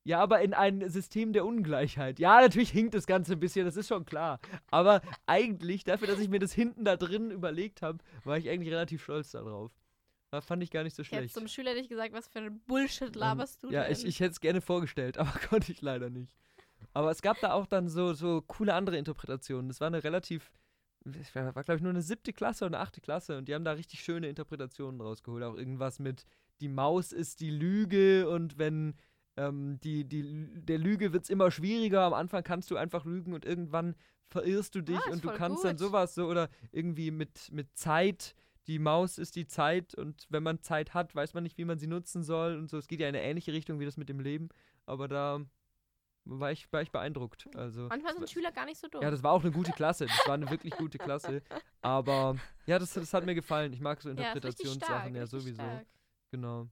[0.03, 2.17] Ja, aber in ein System der Ungleichheit.
[2.19, 4.39] Ja, natürlich hinkt das Ganze ein bisschen, das ist schon klar.
[4.71, 8.71] Aber eigentlich, dafür, dass ich mir das hinten da drin überlegt habe, war ich eigentlich
[8.73, 9.71] relativ stolz darauf.
[10.31, 11.33] Da fand ich gar nicht so Ich hätte schlecht.
[11.35, 13.91] zum Schüler nicht gesagt, was für ein Bullshit laberst du ja, denn?
[13.93, 16.33] ich, ich hätte es gerne vorgestellt, aber konnte ich leider nicht.
[16.93, 19.67] Aber es gab da auch dann so, so coole andere Interpretationen.
[19.69, 20.51] Das war eine relativ,
[21.05, 23.63] war, war glaube ich nur eine siebte Klasse oder eine achte Klasse und die haben
[23.65, 25.43] da richtig schöne Interpretationen rausgeholt.
[25.43, 26.25] Auch irgendwas mit,
[26.61, 28.95] die Maus ist die Lüge und wenn
[29.37, 32.01] ähm, die, die, der Lüge wird es immer schwieriger.
[32.01, 33.95] Am Anfang kannst du einfach lügen und irgendwann
[34.29, 35.79] verirrst du dich Ah, und du kannst dann gut.
[35.79, 38.35] sowas so oder irgendwie mit, mit Zeit.
[38.65, 41.79] Die Maus ist die Zeit und wenn man Zeit hat, weiß man nicht, wie man
[41.79, 42.77] sie nutzen soll und so.
[42.77, 44.49] Es geht ja in eine ähnliche Richtung wie das mit dem Leben,
[44.85, 45.39] aber da
[46.29, 47.47] war ich, war ich beeindruckt.
[47.55, 49.01] Also, Manchmal sind Schüler gar nicht so dumm.
[49.01, 50.05] ja, das war auch eine gute Klasse.
[50.05, 51.41] Das war eine wirklich gute Klasse.
[51.81, 53.73] Aber ja, das, das hat mir gefallen.
[53.73, 55.61] Ich mag so ja, ist Interpretationssachen stark, ja richtig sowieso.
[55.61, 55.85] Stark,
[56.31, 56.67] Genau.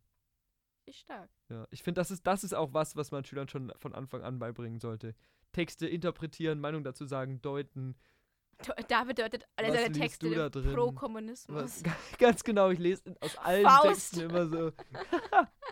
[0.87, 1.29] richtig stark.
[1.49, 4.21] Ja, ich finde, das ist, das ist auch was, was man Schülern schon von Anfang
[4.23, 5.15] an beibringen sollte.
[5.51, 7.95] Texte interpretieren, Meinung dazu sagen, deuten.
[8.87, 11.83] Da bedeutet alle seine Texte pro Kommunismus.
[11.83, 11.83] Was,
[12.17, 13.87] ganz genau, ich lese aus allen Faust.
[13.87, 14.71] Texten immer so.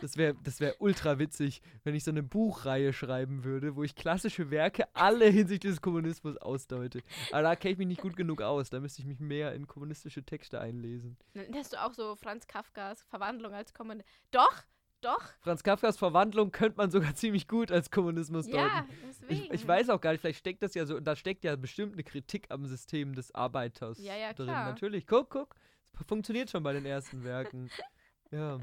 [0.00, 3.94] das wäre das wär ultra witzig, wenn ich so eine Buchreihe schreiben würde, wo ich
[3.94, 7.02] klassische Werke alle hinsichtlich des Kommunismus ausdeute.
[7.32, 8.70] Aber da kenne ich mich nicht gut genug aus.
[8.70, 11.16] Da müsste ich mich mehr in kommunistische Texte einlesen.
[11.34, 14.08] Dann hast du auch so Franz Kafkas Verwandlung als Kommunist.
[14.30, 14.64] Doch,
[15.00, 15.22] doch.
[15.40, 18.58] Franz Kafkas Verwandlung könnte man sogar ziemlich gut als Kommunismus deuten.
[18.58, 19.44] Ja, deswegen.
[19.44, 21.94] Ich, ich weiß auch gar nicht, vielleicht steckt das ja so, da steckt ja bestimmt
[21.94, 24.46] eine Kritik am System des Arbeiters Ja, ja, drin.
[24.46, 24.66] klar.
[24.70, 25.06] Natürlich.
[25.06, 25.54] Guck, guck.
[25.98, 27.70] Es funktioniert schon bei den ersten Werken.
[28.32, 28.60] Ja.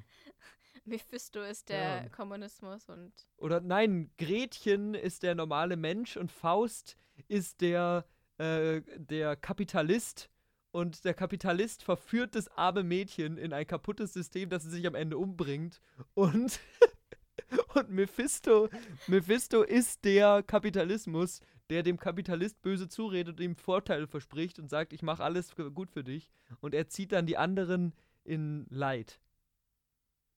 [0.87, 2.09] Mephisto ist der Ja.
[2.09, 8.05] Kommunismus und Oder nein, Gretchen ist der normale Mensch und Faust ist der,
[8.37, 10.29] äh, der Kapitalist.
[10.71, 14.95] Und der Kapitalist verführt das arme Mädchen in ein kaputtes System, das sie sich am
[14.95, 15.81] Ende umbringt.
[16.13, 16.59] Und,
[17.75, 18.69] und Mephisto,
[19.07, 24.93] Mephisto ist der Kapitalismus, der dem Kapitalist böse zuredet und ihm Vorteile verspricht und sagt,
[24.93, 26.29] ich mache alles gut für dich.
[26.61, 29.19] Und er zieht dann die anderen in Leid.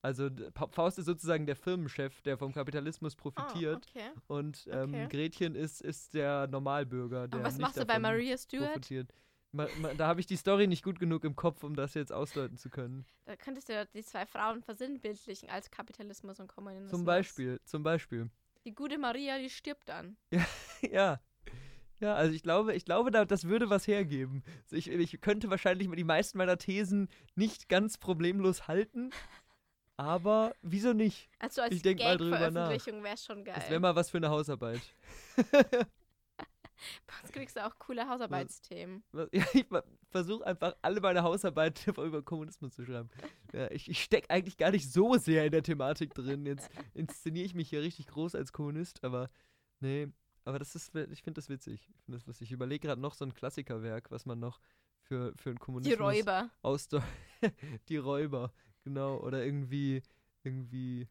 [0.03, 0.31] Also
[0.71, 3.87] Faust ist sozusagen der Firmenchef, der vom Kapitalismus profitiert.
[3.95, 4.11] Oh, okay.
[4.29, 5.09] Und ähm, Okay.
[5.09, 8.69] Gretchen ist, ist der Normalbürger, der Und was nicht machst du bei Maria Stewart?
[8.73, 9.13] profitiert.
[9.53, 12.13] Ma, ma, da habe ich die Story nicht gut genug im Kopf, um das jetzt
[12.13, 13.05] ausdeuten zu können.
[13.25, 16.91] Da könntest du ja die zwei Frauen versinnbildlichen als Kapitalismus und Kommunismus.
[16.91, 18.31] Zum Beispiel, zum Beispiel.
[18.65, 20.17] Die gute Maria, die stirbt dann.
[20.91, 21.21] ja.
[21.99, 24.43] Ja, also ich glaube, ich glaube, da, das würde was hergeben.
[24.71, 29.11] Ich, ich könnte wahrscheinlich die meisten meiner Thesen nicht ganz problemlos halten,
[30.01, 31.29] aber wieso nicht?
[31.39, 32.71] Also als Ich denk mal drüber nach.
[32.71, 33.55] Wäre schon geil.
[33.57, 34.81] Das wäre mal was für eine Hausarbeit.
[37.21, 39.03] Sonst kriegst du auch coole Hausarbeitsthemen.
[39.33, 39.67] Ja, ich
[40.11, 43.11] versuche einfach alle meine Hausarbeit über Kommunismus zu schreiben.
[43.53, 46.47] Ja, ich ich stecke eigentlich gar nicht so sehr in der Thematik drin.
[46.47, 49.29] Jetzt inszeniere ich mich hier richtig groß als Kommunist, aber
[49.81, 50.09] nee,
[50.47, 51.87] aber das ist, ich finde das witzig.
[51.95, 52.49] Ich finde das lustig.
[52.49, 54.59] Ich überlege gerade noch so ein Klassikerwerk, was man noch
[55.03, 56.51] für, für einen Die Kommunismus Räuber.
[56.63, 57.03] ausdeu-
[57.91, 58.53] Die Räuber,
[58.91, 59.19] genau.
[59.19, 60.03] Oder irgendwie,
[60.43, 61.09] irgendwie,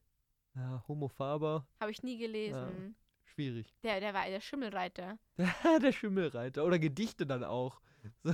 [0.56, 2.96] ja, Homo Faber, Habe ich nie gelesen.
[3.24, 3.74] schwierig.
[3.84, 5.18] Der, der war der Schimmelreiter.
[5.82, 6.66] Der Schimmelreiter.
[6.66, 7.82] Oder Gedichte dann auch.
[8.24, 8.32] So.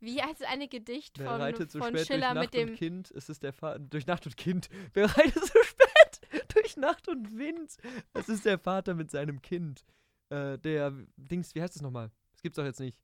[0.00, 2.68] Wie heißt eine Gedicht Wer von, reitet so von spät Schiller durch Nacht mit und
[2.68, 2.76] dem.
[2.76, 3.10] Kind?
[3.12, 3.78] Es ist der Vater.
[3.78, 4.68] Durch Nacht und Kind.
[4.92, 6.20] Wer reitet so spät
[6.54, 7.78] durch Nacht und Wind?
[8.12, 9.86] Es ist der Vater mit seinem Kind.
[10.28, 12.10] Äh, der Dings, wie heißt es nochmal?
[12.32, 13.00] Das gibt's doch jetzt nicht.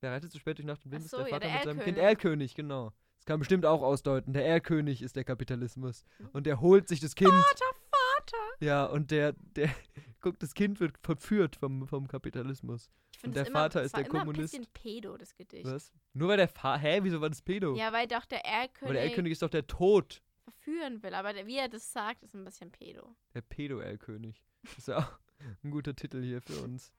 [0.00, 1.02] Wer reitet so spät durch Nacht und Wind?
[1.02, 1.98] Ach ist so, der ja, Vater der mit seinem Kind.
[1.98, 2.94] Erlkönig, genau.
[3.18, 4.32] Das kann bestimmt auch ausdeuten.
[4.32, 6.04] Der Erlkönig ist der Kapitalismus.
[6.32, 7.30] Und der holt sich das Kind.
[7.30, 8.36] Vater, Vater!
[8.64, 9.68] Ja, und der, der,
[10.20, 12.90] guckt, das Kind wird verführt vom, vom Kapitalismus.
[13.16, 14.54] Ich Und der immer, Vater ist der immer Kommunist.
[14.54, 15.66] ein bisschen pedo, das Gedicht.
[15.66, 15.92] Was?
[16.14, 16.80] Nur weil der Vater.
[16.80, 17.74] Hä, wieso war das Pedo?
[17.74, 20.22] Ja, weil doch der Aber der Erlkönig Erlkönig ist doch der Tod.
[20.44, 21.14] verführen will.
[21.14, 23.14] Aber der, wie er das sagt, ist ein bisschen pedo.
[23.34, 24.42] Der Pedo-Erlkönig.
[24.62, 25.18] Das ist ja auch
[25.64, 26.92] ein guter Titel hier für uns.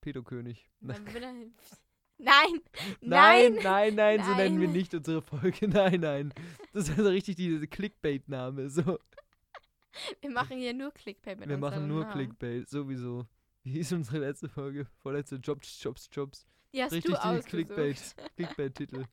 [0.00, 0.68] Pedokönig.
[0.80, 1.34] Dann will er-
[2.24, 2.60] Nein!
[3.00, 3.58] Nein, Nein!
[3.62, 5.66] nein, nein, so nennen wir nicht unsere Folge.
[5.68, 6.32] Nein, nein.
[6.72, 8.70] Das ist also richtig diese Clickbait-Name.
[8.70, 8.98] So,
[10.20, 12.12] Wir machen hier nur Clickbait mit wir machen nur Namen.
[12.12, 13.26] Clickbait, sowieso.
[13.64, 14.86] Wie hieß unsere letzte Folge?
[15.02, 16.46] Vorletzte Jobs, Jobs, Jobs.
[16.72, 17.40] Die hast Richtig du.
[17.42, 19.04] Clickbait, Clickbait-Titel.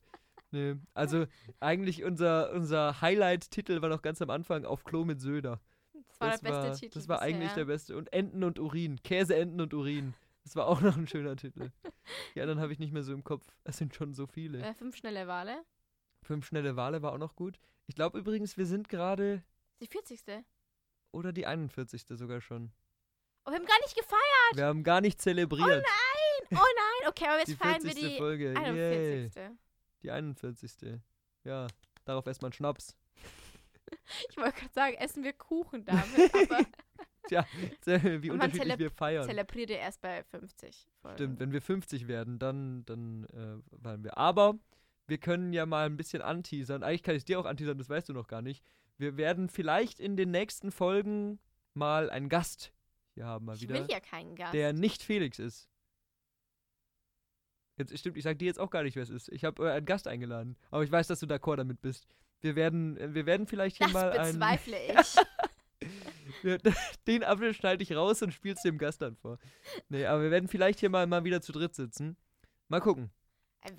[0.52, 0.76] Nee.
[0.94, 1.26] Also
[1.60, 5.60] eigentlich unser, unser Highlight-Titel war noch ganz am Anfang auf Klo mit Söder.
[6.08, 7.56] Das war das der beste war, Titel Das war eigentlich bisher.
[7.56, 7.96] der beste.
[7.96, 9.00] Und Enten und Urin.
[9.02, 10.14] Käse, Enten und Urin.
[10.44, 11.70] Das war auch noch ein schöner Titel.
[12.34, 13.46] Die anderen habe ich nicht mehr so im Kopf.
[13.64, 14.62] Es sind schon so viele.
[14.62, 15.64] Äh, fünf schnelle Wale.
[16.22, 17.58] Fünf schnelle Wale war auch noch gut.
[17.86, 19.42] Ich glaube übrigens, wir sind gerade
[19.80, 20.20] Die 40.
[21.12, 22.04] oder die 41.
[22.08, 22.72] sogar schon.
[23.44, 24.54] Oh, wir haben gar nicht gefeiert.
[24.54, 25.84] Wir haben gar nicht zelebriert.
[26.52, 27.08] Oh nein.
[27.08, 28.02] Okay, aber jetzt feiern wir 40.
[28.12, 28.54] die Folge.
[28.56, 29.34] 41.
[29.34, 29.50] Yay.
[30.02, 31.00] Die 41.
[31.44, 31.66] Ja,
[32.04, 32.96] darauf erstmal Schnaps.
[34.28, 36.64] Ich wollte gerade sagen, essen wir Kuchen damit, aber
[37.28, 37.46] Tja,
[37.84, 39.24] wie unterschiedlich wir feiern.
[39.24, 41.16] zelebriert ihr erst bei 50 Folgen.
[41.16, 44.16] Stimmt, wenn wir 50 werden, dann, dann äh, waren wir.
[44.16, 44.58] Aber
[45.06, 46.82] wir können ja mal ein bisschen anteasern.
[46.82, 48.64] Eigentlich kann ich es dir auch anteasern, das weißt du noch gar nicht.
[48.96, 51.38] Wir werden vielleicht in den nächsten Folgen
[51.74, 52.72] mal einen Gast
[53.14, 54.54] hier haben, mal Ich wieder, will ja keinen Gast.
[54.54, 55.68] der nicht Felix ist.
[57.76, 59.28] Jetzt stimmt, ich sag dir jetzt auch gar nicht, wer es ist.
[59.30, 62.06] Ich habe äh, einen Gast eingeladen, aber ich weiß, dass du d'accord damit bist.
[62.42, 65.16] Wir werden, äh, wir werden vielleicht hier das mal einen, bezweifle ich.
[67.06, 69.38] den Apfel schneide ich raus und spiel's dem Gast dann vor.
[69.88, 72.16] Nee, aber wir werden vielleicht hier mal, mal wieder zu dritt sitzen.
[72.68, 73.10] Mal gucken.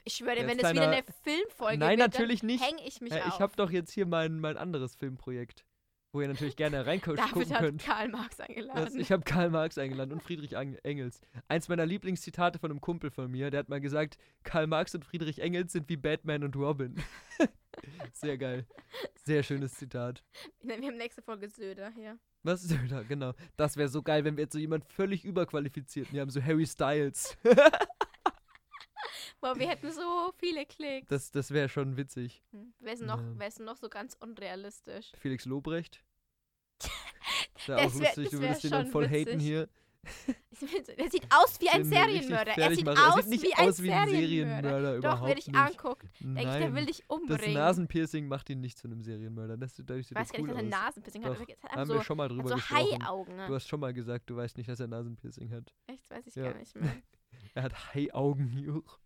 [0.03, 2.63] Ich schwöre dir, wenn das wieder eine Filmfolge Nein, wird, natürlich nicht.
[2.63, 3.27] hänge ich mich Äh, auf.
[3.29, 5.65] ich habe doch jetzt hier mein, mein anderes Filmprojekt,
[6.11, 7.83] wo ihr natürlich gerne reingucken David hat könnt.
[7.83, 8.99] Karl Marx Das, eingeladen.
[8.99, 11.19] ich habe Karl Marx eingeladen und Friedrich Engels.
[11.47, 15.03] Eins meiner Lieblingszitate von einem Kumpel von mir, der hat mal gesagt, Karl Marx und
[15.03, 17.01] Friedrich Engels sind wie Batman und Robin.
[18.13, 18.67] Sehr geil.
[19.23, 20.23] Sehr schönes Zitat.
[20.61, 22.19] wir haben nächste Folge Söder hier.
[22.43, 23.03] Was da?
[23.03, 23.33] Genau.
[23.57, 26.65] Das wäre so geil, wenn wir jetzt so jemand völlig überqualifizierten hier haben, so Harry
[26.65, 27.37] Styles.
[29.41, 31.07] Boah, wir hätten so viele Klicks.
[31.07, 32.43] Das, das wäre schon witzig.
[32.51, 32.73] Hm.
[32.79, 33.33] Wer ist noch, Ja.
[33.37, 35.11] wer ist noch so ganz unrealistisch?
[35.19, 36.03] Felix Lobrecht.
[37.53, 39.41] Das wäre Das auch wär- lustig, du würdest den dann voll haten witzig.
[39.43, 39.69] hier.
[40.97, 42.51] Der sieht aus wie ein Serienmörder.
[42.57, 42.99] Er sieht machen.
[42.99, 44.99] aus, er sieht wie, ein aus wie ein Serienmörder.
[44.99, 45.55] Doch, wenn ich nicht.
[45.55, 47.53] anguckt, denke ich, der will dich Das umbringen.
[47.53, 49.57] Nasenpiercing macht ihn nicht zu einem Serienmörder.
[49.57, 50.69] Das, dadurch sieht er weiß gar cool nicht, dass er.
[50.69, 51.39] Nasenpiercing hat.
[51.39, 53.03] Doch, Er hat Haben so, wir schon mal drüber so gesprochen.
[53.03, 53.35] Haiaugen.
[53.35, 53.47] Ne?
[53.47, 55.73] Du hast schon mal gesagt, du weißt nicht, dass er Nasenpiercing hat.
[55.87, 56.51] Echt, weiß ich Ja.
[56.51, 56.91] gar nicht mehr.
[57.53, 58.99] Er hat Haiaugen, Juch.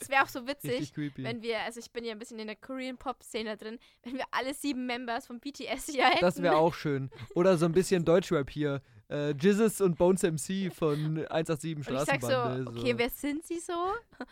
[0.00, 2.56] Es wäre auch so witzig, wenn wir, also ich bin ja ein bisschen in der
[2.56, 6.20] Korean Pop Szene drin, wenn wir alle sieben Members von BTS hier hätten.
[6.20, 7.10] Das wäre auch schön.
[7.34, 8.82] Oder so ein bisschen Deutschrap hier.
[9.08, 12.72] Äh, Jizzes und Bones MC von 187 Und ich sag Straßenbande.
[12.72, 13.72] so, okay, wer sind sie so?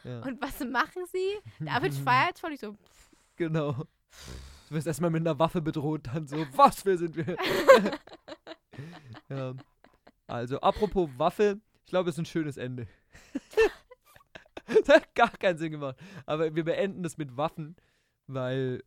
[0.05, 0.21] ja.
[0.23, 1.37] Und was machen sie?
[1.65, 2.53] David feiert voll.
[2.53, 2.77] Ich so,
[3.37, 3.73] Genau.
[4.69, 7.37] Du wirst erstmal mit einer Waffe bedroht, dann so, was, wer sind wir?
[9.29, 9.55] ja.
[10.27, 12.87] Also, apropos Waffe, ich glaube, es ist ein schönes Ende.
[14.67, 15.97] das hat gar keinen Sinn gemacht.
[16.27, 17.77] Aber wir beenden das mit Waffen,
[18.29, 18.85] weil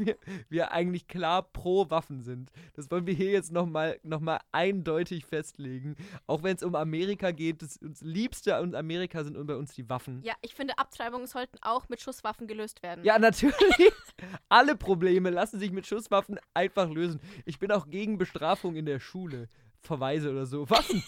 [0.06, 0.16] wir,
[0.48, 2.50] wir eigentlich klar pro Waffen sind.
[2.74, 5.96] Das wollen wir hier jetzt nochmal noch mal eindeutig festlegen.
[6.26, 9.88] Auch wenn es um Amerika geht, das uns Liebste an Amerika sind bei uns die
[9.88, 10.22] Waffen.
[10.22, 13.04] ja, ich finde, Abtreibungen sollten auch mit Schusswaffen gelöst werden.
[13.04, 13.92] Ja, natürlich.
[14.48, 17.20] Alle Probleme lassen sich mit Schusswaffen einfach lösen.
[17.44, 19.48] Ich bin auch gegen Bestrafung in der Schule.
[19.80, 20.68] Verweise oder so.
[20.70, 21.02] Waffen.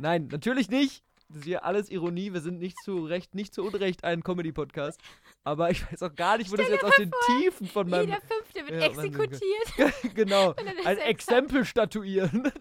[0.00, 1.04] Nein, natürlich nicht.
[1.34, 2.32] Das ist hier alles Ironie.
[2.32, 5.00] Wir sind nicht zu Recht, nicht zu Unrecht ein Comedy-Podcast.
[5.42, 7.90] Aber ich weiß auch gar nicht, wo das Stell jetzt dir aus den Tiefen von
[7.90, 8.08] meinem.
[8.08, 10.14] Jeder Fünfte wird Ja, exekutiert.
[10.14, 10.52] genau.
[10.52, 12.52] das Ein Exempel statuieren.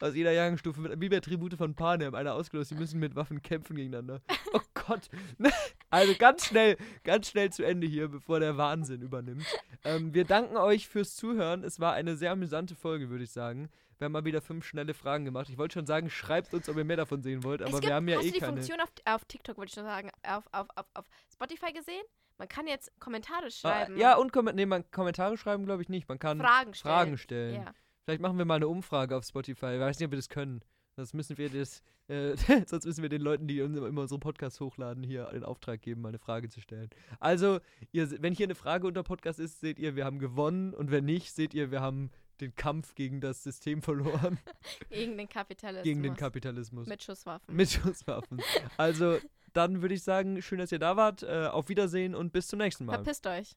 [0.00, 3.42] Aus jeder Jahrgangsstufe, mit- wie bei Tribute von Panem, einer ausgelost, die müssen mit Waffen
[3.42, 4.20] kämpfen gegeneinander.
[4.52, 5.08] Oh Gott.
[5.90, 9.46] Also ganz schnell, ganz schnell zu Ende hier, bevor der Wahnsinn übernimmt.
[9.84, 11.64] Ähm, wir danken euch fürs Zuhören.
[11.64, 13.70] Es war eine sehr amüsante Folge, würde ich sagen.
[13.96, 15.48] Wir haben mal wieder fünf schnelle Fragen gemacht.
[15.48, 17.88] Ich wollte schon sagen, schreibt uns, ob ihr mehr davon sehen wollt, Es aber gibt,
[17.88, 18.52] wir haben ja hast eh du die keine.
[18.52, 22.02] Funktion auf, auf TikTok, wollte ich schon sagen, auf, auf, auf, auf Spotify gesehen?
[22.36, 23.96] Man kann jetzt Kommentare Ah, schreiben.
[23.96, 26.06] ja, und nee, man, Kommentare schreiben, glaube ich nicht.
[26.06, 26.94] Man kann Fragen stellen.
[26.94, 27.54] Fragen stellen.
[27.62, 27.72] Ja.
[28.08, 29.74] Vielleicht machen wir mal eine Umfrage auf Spotify.
[29.74, 30.62] Ich weiß nicht, ob wir das können.
[30.96, 32.34] Sonst müssen wir das, äh,
[32.66, 36.00] sonst müssen wir den Leuten, die uns immer unsere Podcasts hochladen, hier den Auftrag geben,
[36.00, 36.88] mal eine Frage zu stellen.
[37.20, 37.60] Also,
[37.92, 41.04] ihr, wenn hier eine Frage unter Podcast ist, seht ihr, wir haben gewonnen und wenn
[41.04, 44.38] nicht, seht ihr, wir haben den Kampf gegen das System verloren,
[44.88, 45.84] Gegen den Kapitalismus.
[45.84, 46.86] gegen den Kapitalismus.
[46.86, 47.54] Mit Schusswaffen.
[47.54, 48.40] Mit Schusswaffen.
[48.78, 49.18] Also,
[49.52, 51.24] dann würde ich sagen, schön, dass ihr da wart.
[51.24, 52.94] Äh, auf Wiedersehen und bis zum nächsten Mal.
[52.94, 53.54] Verpisst euch.